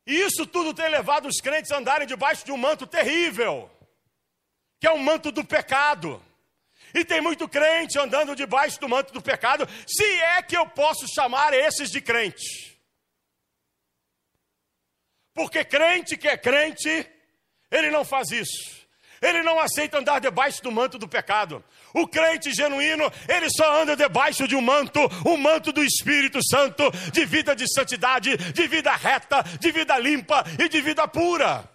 E 0.06 0.14
isso 0.14 0.46
tudo 0.46 0.74
tem 0.74 0.90
levado 0.90 1.30
os 1.30 1.40
crentes 1.40 1.72
a 1.72 1.78
andarem 1.78 2.06
debaixo 2.06 2.44
de 2.44 2.52
um 2.52 2.58
manto 2.58 2.86
terrível, 2.86 3.72
que 4.78 4.88
é 4.88 4.92
o 4.92 5.00
manto 5.00 5.32
do 5.32 5.46
pecado. 5.46 6.22
E 6.96 7.04
tem 7.04 7.20
muito 7.20 7.46
crente 7.50 8.00
andando 8.00 8.34
debaixo 8.34 8.80
do 8.80 8.88
manto 8.88 9.12
do 9.12 9.22
pecado, 9.22 9.68
se 9.86 10.06
é 10.06 10.42
que 10.42 10.56
eu 10.56 10.66
posso 10.66 11.06
chamar 11.14 11.54
esses 11.54 11.92
de 11.92 12.00
crente. 12.00 12.80
Porque 15.34 15.66
crente 15.66 16.16
que 16.16 16.30
é 16.30 16.38
crente, 16.38 17.06
ele 17.70 17.92
não 17.92 18.06
faz 18.06 18.32
isso. 18.32 18.86
Ele 19.22 19.44
não 19.44 19.60
aceita 19.60 19.98
andar 19.98 20.20
debaixo 20.20 20.64
do 20.64 20.72
manto 20.72 20.98
do 20.98 21.08
pecado. 21.08 21.62
O 21.94 22.08
crente 22.08 22.54
genuíno, 22.54 23.12
ele 23.28 23.50
só 23.50 23.82
anda 23.82 23.96
debaixo 23.98 24.48
de 24.48 24.56
um 24.56 24.62
manto, 24.62 25.02
o 25.26 25.32
um 25.32 25.38
manto 25.38 25.74
do 25.74 25.84
Espírito 25.84 26.40
Santo, 26.48 26.90
de 27.12 27.26
vida 27.26 27.54
de 27.54 27.66
santidade, 27.74 28.38
de 28.38 28.68
vida 28.68 28.96
reta, 28.96 29.44
de 29.60 29.70
vida 29.70 29.98
limpa 29.98 30.46
e 30.58 30.70
de 30.70 30.82
vida 30.82 31.06
pura. 31.10 31.75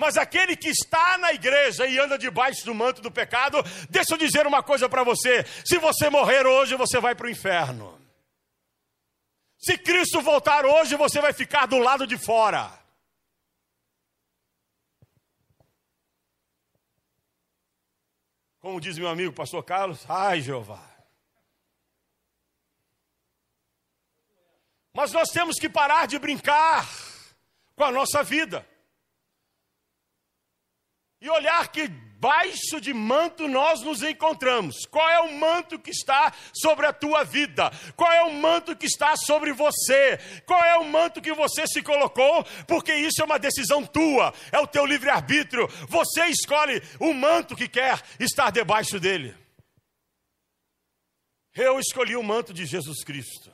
Mas 0.00 0.16
aquele 0.16 0.56
que 0.56 0.70
está 0.70 1.18
na 1.18 1.30
igreja 1.30 1.86
e 1.86 1.98
anda 1.98 2.16
debaixo 2.16 2.64
do 2.64 2.74
manto 2.74 3.02
do 3.02 3.10
pecado, 3.10 3.58
deixa 3.90 4.14
eu 4.14 4.16
dizer 4.16 4.46
uma 4.46 4.62
coisa 4.62 4.88
para 4.88 5.04
você: 5.04 5.44
se 5.62 5.76
você 5.76 6.08
morrer 6.08 6.46
hoje, 6.46 6.74
você 6.74 6.98
vai 6.98 7.14
para 7.14 7.26
o 7.26 7.30
inferno. 7.30 8.00
Se 9.58 9.76
Cristo 9.76 10.22
voltar 10.22 10.64
hoje, 10.64 10.96
você 10.96 11.20
vai 11.20 11.34
ficar 11.34 11.66
do 11.66 11.76
lado 11.76 12.06
de 12.06 12.16
fora. 12.16 12.72
Como 18.58 18.80
diz 18.80 18.96
meu 18.96 19.08
amigo 19.08 19.34
pastor 19.34 19.62
Carlos, 19.62 20.02
ai 20.08 20.40
Jeová. 20.40 20.82
Mas 24.94 25.12
nós 25.12 25.28
temos 25.28 25.56
que 25.56 25.68
parar 25.68 26.06
de 26.06 26.18
brincar 26.18 26.88
com 27.76 27.84
a 27.84 27.92
nossa 27.92 28.22
vida 28.22 28.69
e 31.20 31.28
olhar 31.28 31.68
que 31.68 31.88
baixo 31.88 32.80
de 32.80 32.92
manto 32.92 33.48
nós 33.48 33.82
nos 33.82 34.02
encontramos. 34.02 34.86
Qual 34.90 35.08
é 35.08 35.20
o 35.20 35.32
manto 35.32 35.78
que 35.78 35.90
está 35.90 36.32
sobre 36.52 36.86
a 36.86 36.92
tua 36.92 37.24
vida? 37.24 37.70
Qual 37.96 38.12
é 38.12 38.22
o 38.22 38.32
manto 38.32 38.76
que 38.76 38.86
está 38.86 39.16
sobre 39.16 39.52
você? 39.52 40.18
Qual 40.46 40.62
é 40.62 40.76
o 40.76 40.84
manto 40.84 41.20
que 41.20 41.32
você 41.32 41.66
se 41.66 41.82
colocou? 41.82 42.44
Porque 42.68 42.94
isso 42.94 43.22
é 43.22 43.24
uma 43.24 43.38
decisão 43.38 43.84
tua, 43.84 44.34
é 44.52 44.58
o 44.58 44.66
teu 44.66 44.84
livre-arbítrio. 44.84 45.66
Você 45.88 46.26
escolhe 46.26 46.82
o 46.98 47.12
manto 47.14 47.56
que 47.56 47.68
quer 47.68 48.02
estar 48.18 48.50
debaixo 48.50 49.00
dele. 49.00 49.34
Eu 51.54 51.80
escolhi 51.80 52.16
o 52.16 52.22
manto 52.22 52.52
de 52.52 52.64
Jesus 52.64 53.02
Cristo. 53.02 53.49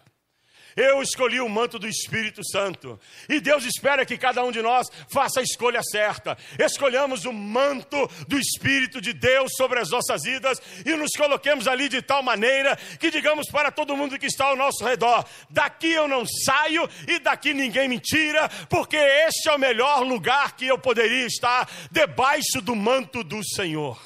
Eu 0.77 1.01
escolhi 1.01 1.41
o 1.41 1.49
manto 1.49 1.79
do 1.79 1.89
Espírito 1.89 2.43
Santo. 2.45 3.01
E 3.31 3.41
Deus 3.41 3.65
espera 3.65 4.05
que 4.05 4.19
cada 4.19 4.45
um 4.45 4.53
de 4.53 4.61
nós 4.61 4.87
faça 5.09 5.41
a 5.41 5.43
escolha 5.43 5.81
certa. 5.83 6.37
Escolhamos 6.59 7.25
o 7.25 7.33
manto 7.33 8.07
do 8.29 8.39
Espírito 8.39 9.01
de 9.01 9.15
Deus 9.15 9.53
sobre 9.57 9.81
as 9.81 9.89
nossas 9.89 10.25
vidas 10.25 10.61
e 10.85 10.95
nos 10.95 11.13
coloquemos 11.17 11.67
ali 11.67 11.89
de 11.89 12.03
tal 12.03 12.23
maneira 12.23 12.77
que 13.01 13.11
digamos 13.11 13.49
para 13.51 13.73
todo 13.73 13.97
mundo 13.97 14.19
que 14.19 14.27
está 14.27 14.45
ao 14.45 14.57
nosso 14.57 14.85
redor: 14.85 15.25
daqui 15.49 15.93
eu 15.93 16.07
não 16.07 16.27
saio 16.27 16.87
e 17.09 17.19
daqui 17.21 17.55
ninguém 17.55 17.89
me 17.89 17.99
tira, 17.99 18.47
porque 18.69 18.97
este 18.97 19.49
é 19.49 19.55
o 19.55 19.59
melhor 19.59 20.03
lugar 20.03 20.57
que 20.57 20.67
eu 20.67 20.79
poderia 20.79 21.27
estar 21.27 21.67
debaixo 21.91 22.61
do 22.61 22.77
manto 22.77 23.25
do 23.25 23.43
Senhor. 23.43 23.99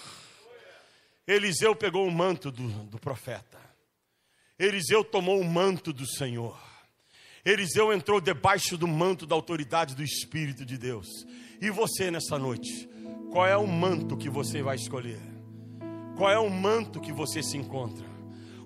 Eliseu 1.26 1.74
pegou 1.74 2.06
o 2.06 2.12
manto 2.12 2.50
do, 2.52 2.68
do 2.86 2.98
profeta. 2.98 3.49
Eliseu 4.60 5.02
tomou 5.02 5.40
o 5.40 5.44
manto 5.44 5.90
do 5.90 6.06
Senhor. 6.06 6.54
Eliseu 7.42 7.94
entrou 7.94 8.20
debaixo 8.20 8.76
do 8.76 8.86
manto 8.86 9.24
da 9.24 9.34
autoridade 9.34 9.96
do 9.96 10.02
Espírito 10.02 10.66
de 10.66 10.76
Deus. 10.76 11.06
E 11.62 11.70
você 11.70 12.10
nessa 12.10 12.38
noite, 12.38 12.86
qual 13.32 13.46
é 13.46 13.56
o 13.56 13.66
manto 13.66 14.18
que 14.18 14.28
você 14.28 14.60
vai 14.60 14.76
escolher? 14.76 15.18
Qual 16.14 16.30
é 16.30 16.38
o 16.38 16.50
manto 16.50 17.00
que 17.00 17.10
você 17.10 17.42
se 17.42 17.56
encontra? 17.56 18.09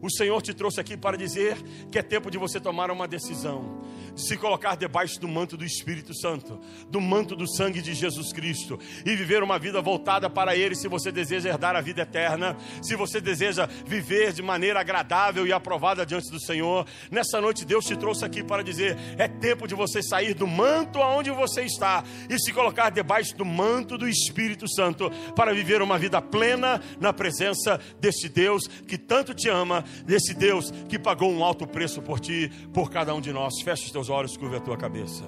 O 0.04 0.10
Senhor 0.10 0.42
te 0.42 0.52
trouxe 0.52 0.78
aqui 0.78 0.98
para 0.98 1.16
dizer 1.16 1.56
que 1.90 1.98
é 1.98 2.02
tempo 2.02 2.30
de 2.30 2.36
você 2.36 2.60
tomar 2.60 2.90
uma 2.90 3.08
decisão 3.08 3.82
de 4.14 4.22
se 4.26 4.36
colocar 4.36 4.76
debaixo 4.76 5.20
do 5.20 5.26
manto 5.26 5.56
do 5.56 5.64
Espírito 5.64 6.14
Santo, 6.14 6.58
do 6.88 7.00
manto 7.00 7.34
do 7.34 7.46
sangue 7.48 7.82
de 7.82 7.94
Jesus 7.94 8.32
Cristo 8.32 8.78
e 9.04 9.16
viver 9.16 9.42
uma 9.42 9.58
vida 9.58 9.82
voltada 9.82 10.30
para 10.30 10.56
Ele. 10.56 10.74
Se 10.74 10.88
você 10.88 11.10
deseja 11.10 11.48
herdar 11.48 11.74
a 11.74 11.80
vida 11.80 12.02
eterna, 12.02 12.56
se 12.80 12.94
você 12.94 13.20
deseja 13.20 13.66
viver 13.66 14.32
de 14.32 14.42
maneira 14.42 14.80
agradável 14.80 15.46
e 15.46 15.52
aprovada 15.52 16.06
diante 16.06 16.30
do 16.30 16.40
Senhor, 16.40 16.86
nessa 17.10 17.40
noite 17.40 17.64
Deus 17.64 17.84
te 17.84 17.96
trouxe 17.96 18.24
aqui 18.24 18.42
para 18.42 18.62
dizer: 18.62 18.96
é 19.18 19.26
tempo 19.26 19.66
de 19.66 19.74
você 19.74 20.02
sair 20.02 20.34
do 20.34 20.46
manto 20.46 21.02
aonde 21.02 21.30
você 21.30 21.62
está 21.62 22.04
e 22.28 22.38
se 22.38 22.52
colocar 22.52 22.90
debaixo 22.90 23.36
do 23.36 23.44
manto 23.44 23.98
do 23.98 24.08
Espírito 24.08 24.68
Santo 24.68 25.10
para 25.34 25.52
viver 25.52 25.82
uma 25.82 25.98
vida 25.98 26.22
plena 26.22 26.80
na 27.00 27.12
presença 27.12 27.80
deste 28.00 28.28
Deus 28.28 28.68
que 28.68 28.96
tanto 28.96 29.34
te 29.34 29.48
ama, 29.48 29.84
desse 30.06 30.34
Deus 30.34 30.70
que 30.88 30.98
pagou 30.98 31.30
um 31.30 31.42
alto 31.42 31.66
preço 31.66 32.00
por 32.00 32.20
ti, 32.20 32.52
por 32.72 32.90
cada 32.90 33.12
um 33.12 33.20
de 33.20 33.32
nós. 33.32 33.60
Feche 33.60 33.86
os 33.86 33.90
teus 33.90 34.04
teus 34.04 34.10
olhos, 34.10 34.36
curva 34.36 34.58
a 34.58 34.60
tua 34.60 34.76
cabeça. 34.76 35.24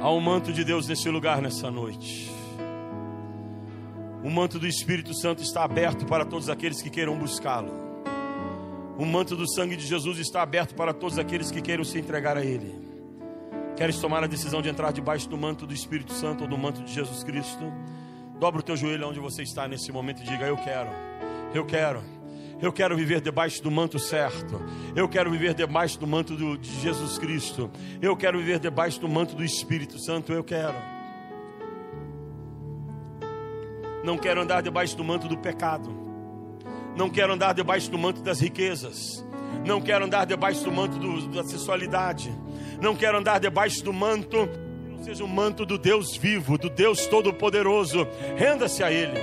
Há 0.00 0.10
um 0.10 0.20
manto 0.20 0.52
de 0.52 0.64
Deus 0.64 0.88
nesse 0.88 1.08
lugar 1.08 1.40
nessa 1.40 1.70
noite. 1.70 2.30
O 4.24 4.30
manto 4.30 4.58
do 4.58 4.66
Espírito 4.66 5.14
Santo 5.14 5.42
está 5.42 5.62
aberto 5.62 6.04
para 6.06 6.24
todos 6.24 6.48
aqueles 6.48 6.82
que 6.82 6.90
queiram 6.90 7.16
buscá-lo. 7.16 7.70
O 8.98 9.04
manto 9.06 9.36
do 9.36 9.50
sangue 9.50 9.76
de 9.76 9.86
Jesus 9.86 10.18
está 10.18 10.42
aberto 10.42 10.74
para 10.74 10.92
todos 10.92 11.18
aqueles 11.18 11.50
que 11.50 11.62
queiram 11.62 11.84
se 11.84 11.98
entregar 11.98 12.36
a 12.36 12.44
Ele. 12.44 12.74
Queres 13.76 13.98
tomar 13.98 14.24
a 14.24 14.26
decisão 14.26 14.60
de 14.60 14.68
entrar 14.68 14.92
debaixo 14.92 15.28
do 15.28 15.38
manto 15.38 15.66
do 15.66 15.72
Espírito 15.72 16.12
Santo 16.12 16.42
ou 16.42 16.48
do 16.48 16.58
manto 16.58 16.82
de 16.82 16.92
Jesus 16.92 17.22
Cristo? 17.22 17.72
Dobra 18.40 18.60
o 18.60 18.62
teu 18.62 18.74
joelho 18.74 19.06
onde 19.06 19.20
você 19.20 19.42
está 19.42 19.68
nesse 19.68 19.92
momento 19.92 20.22
e 20.22 20.24
diga: 20.24 20.46
Eu 20.46 20.56
quero, 20.56 20.88
eu 21.54 21.64
quero. 21.66 22.02
Eu 22.62 22.72
quero 22.72 22.96
viver 22.96 23.20
debaixo 23.20 23.62
do 23.62 23.70
manto 23.70 23.98
certo. 23.98 24.60
Eu 24.96 25.08
quero 25.08 25.30
viver 25.30 25.54
debaixo 25.54 25.98
do 25.98 26.06
manto 26.06 26.34
do, 26.34 26.58
de 26.58 26.70
Jesus 26.80 27.18
Cristo. 27.18 27.70
Eu 28.02 28.16
quero 28.16 28.38
viver 28.38 28.58
debaixo 28.58 28.98
do 29.00 29.08
manto 29.08 29.34
do 29.34 29.44
Espírito 29.44 29.98
Santo. 29.98 30.32
Eu 30.32 30.42
quero. 30.42 30.74
Não 34.04 34.16
quero 34.16 34.40
andar 34.40 34.62
debaixo 34.62 34.96
do 34.96 35.04
manto 35.04 35.28
do 35.28 35.38
pecado. 35.38 35.90
Não 36.96 37.08
quero 37.08 37.32
andar 37.34 37.54
debaixo 37.54 37.90
do 37.90 37.98
manto 37.98 38.22
das 38.22 38.40
riquezas. 38.40 39.24
Não 39.66 39.80
quero 39.80 40.04
andar 40.04 40.26
debaixo 40.26 40.64
do 40.64 40.72
manto 40.72 40.98
do, 40.98 41.28
da 41.28 41.44
sensualidade. 41.44 42.30
Não 42.80 42.94
quero 42.96 43.18
andar 43.18 43.38
debaixo 43.38 43.82
do 43.82 43.92
manto 43.92 44.48
seja 45.00 45.24
o 45.24 45.28
manto 45.28 45.64
do 45.64 45.78
Deus 45.78 46.16
vivo, 46.16 46.58
do 46.58 46.68
Deus 46.68 47.06
Todo-Poderoso. 47.06 48.06
Renda-se 48.36 48.82
a 48.82 48.92
Ele. 48.92 49.18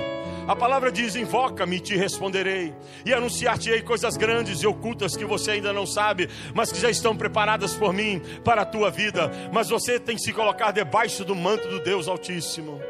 A 0.46 0.56
palavra 0.56 0.90
diz: 0.90 1.14
Invoca-me 1.14 1.76
e 1.76 1.80
te 1.80 1.94
responderei, 1.94 2.74
e 3.04 3.12
anunciar-te-ei 3.12 3.82
coisas 3.82 4.16
grandes 4.16 4.62
e 4.62 4.66
ocultas 4.66 5.16
que 5.16 5.24
você 5.24 5.52
ainda 5.52 5.72
não 5.72 5.86
sabe, 5.86 6.28
mas 6.54 6.72
que 6.72 6.80
já 6.80 6.88
estão 6.90 7.16
preparadas 7.16 7.74
por 7.74 7.92
mim 7.92 8.22
para 8.42 8.62
a 8.62 8.66
tua 8.66 8.90
vida. 8.90 9.30
Mas 9.52 9.68
você 9.68 10.00
tem 10.00 10.16
que 10.16 10.22
se 10.22 10.32
colocar 10.32 10.72
debaixo 10.72 11.24
do 11.24 11.34
manto 11.34 11.68
do 11.68 11.80
Deus 11.80 12.08
Altíssimo. 12.08 12.80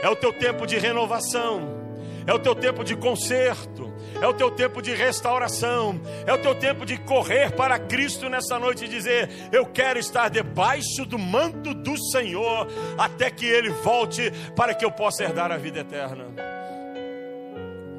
É 0.00 0.08
o 0.08 0.16
teu 0.16 0.32
tempo 0.32 0.66
de 0.66 0.78
renovação, 0.78 1.81
é 2.26 2.32
o 2.32 2.38
teu 2.38 2.54
tempo 2.54 2.84
de 2.84 2.96
conserto, 2.96 3.92
é 4.20 4.26
o 4.26 4.34
teu 4.34 4.50
tempo 4.50 4.80
de 4.80 4.94
restauração, 4.94 6.00
é 6.26 6.32
o 6.32 6.38
teu 6.38 6.54
tempo 6.54 6.86
de 6.86 6.96
correr 6.98 7.52
para 7.52 7.78
Cristo 7.78 8.28
nessa 8.28 8.58
noite 8.58 8.84
e 8.84 8.88
dizer: 8.88 9.28
Eu 9.50 9.66
quero 9.66 9.98
estar 9.98 10.28
debaixo 10.28 11.04
do 11.04 11.18
manto 11.18 11.74
do 11.74 11.96
Senhor 12.10 12.68
até 12.96 13.30
que 13.30 13.46
Ele 13.46 13.70
volte 13.70 14.30
para 14.54 14.74
que 14.74 14.84
eu 14.84 14.92
possa 14.92 15.24
herdar 15.24 15.50
a 15.50 15.56
vida 15.56 15.80
eterna. 15.80 16.26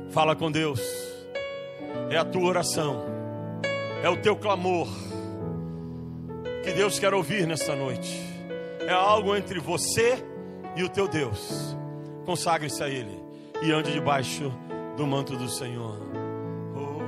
Fala 0.09 0.35
com 0.35 0.51
Deus. 0.51 0.81
É 2.09 2.17
a 2.17 2.25
tua 2.25 2.47
oração. 2.47 3.03
É 4.03 4.09
o 4.09 4.17
teu 4.17 4.35
clamor. 4.35 4.87
Que 6.63 6.71
Deus 6.71 6.99
quer 6.99 7.13
ouvir 7.13 7.47
nesta 7.47 7.75
noite. 7.75 8.21
É 8.87 8.91
algo 8.91 9.35
entre 9.35 9.59
você 9.59 10.23
e 10.75 10.83
o 10.83 10.89
teu 10.89 11.07
Deus. 11.07 11.75
Consagre-se 12.25 12.81
a 12.83 12.87
Ele 12.87 13.22
e 13.61 13.71
ande 13.71 13.91
debaixo 13.91 14.51
do 14.97 15.05
manto 15.07 15.35
do 15.37 15.47
Senhor. 15.47 15.99
Oh, 16.75 17.03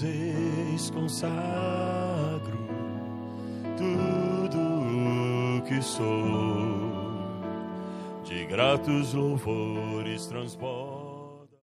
Reis, 0.00 0.90
consagro 0.90 2.58
tudo 3.76 4.58
o 4.58 5.62
que 5.62 5.80
sou, 5.82 6.04
de 8.24 8.44
gratos 8.44 9.14
louvores 9.14 10.26
transbordo 10.26 11.07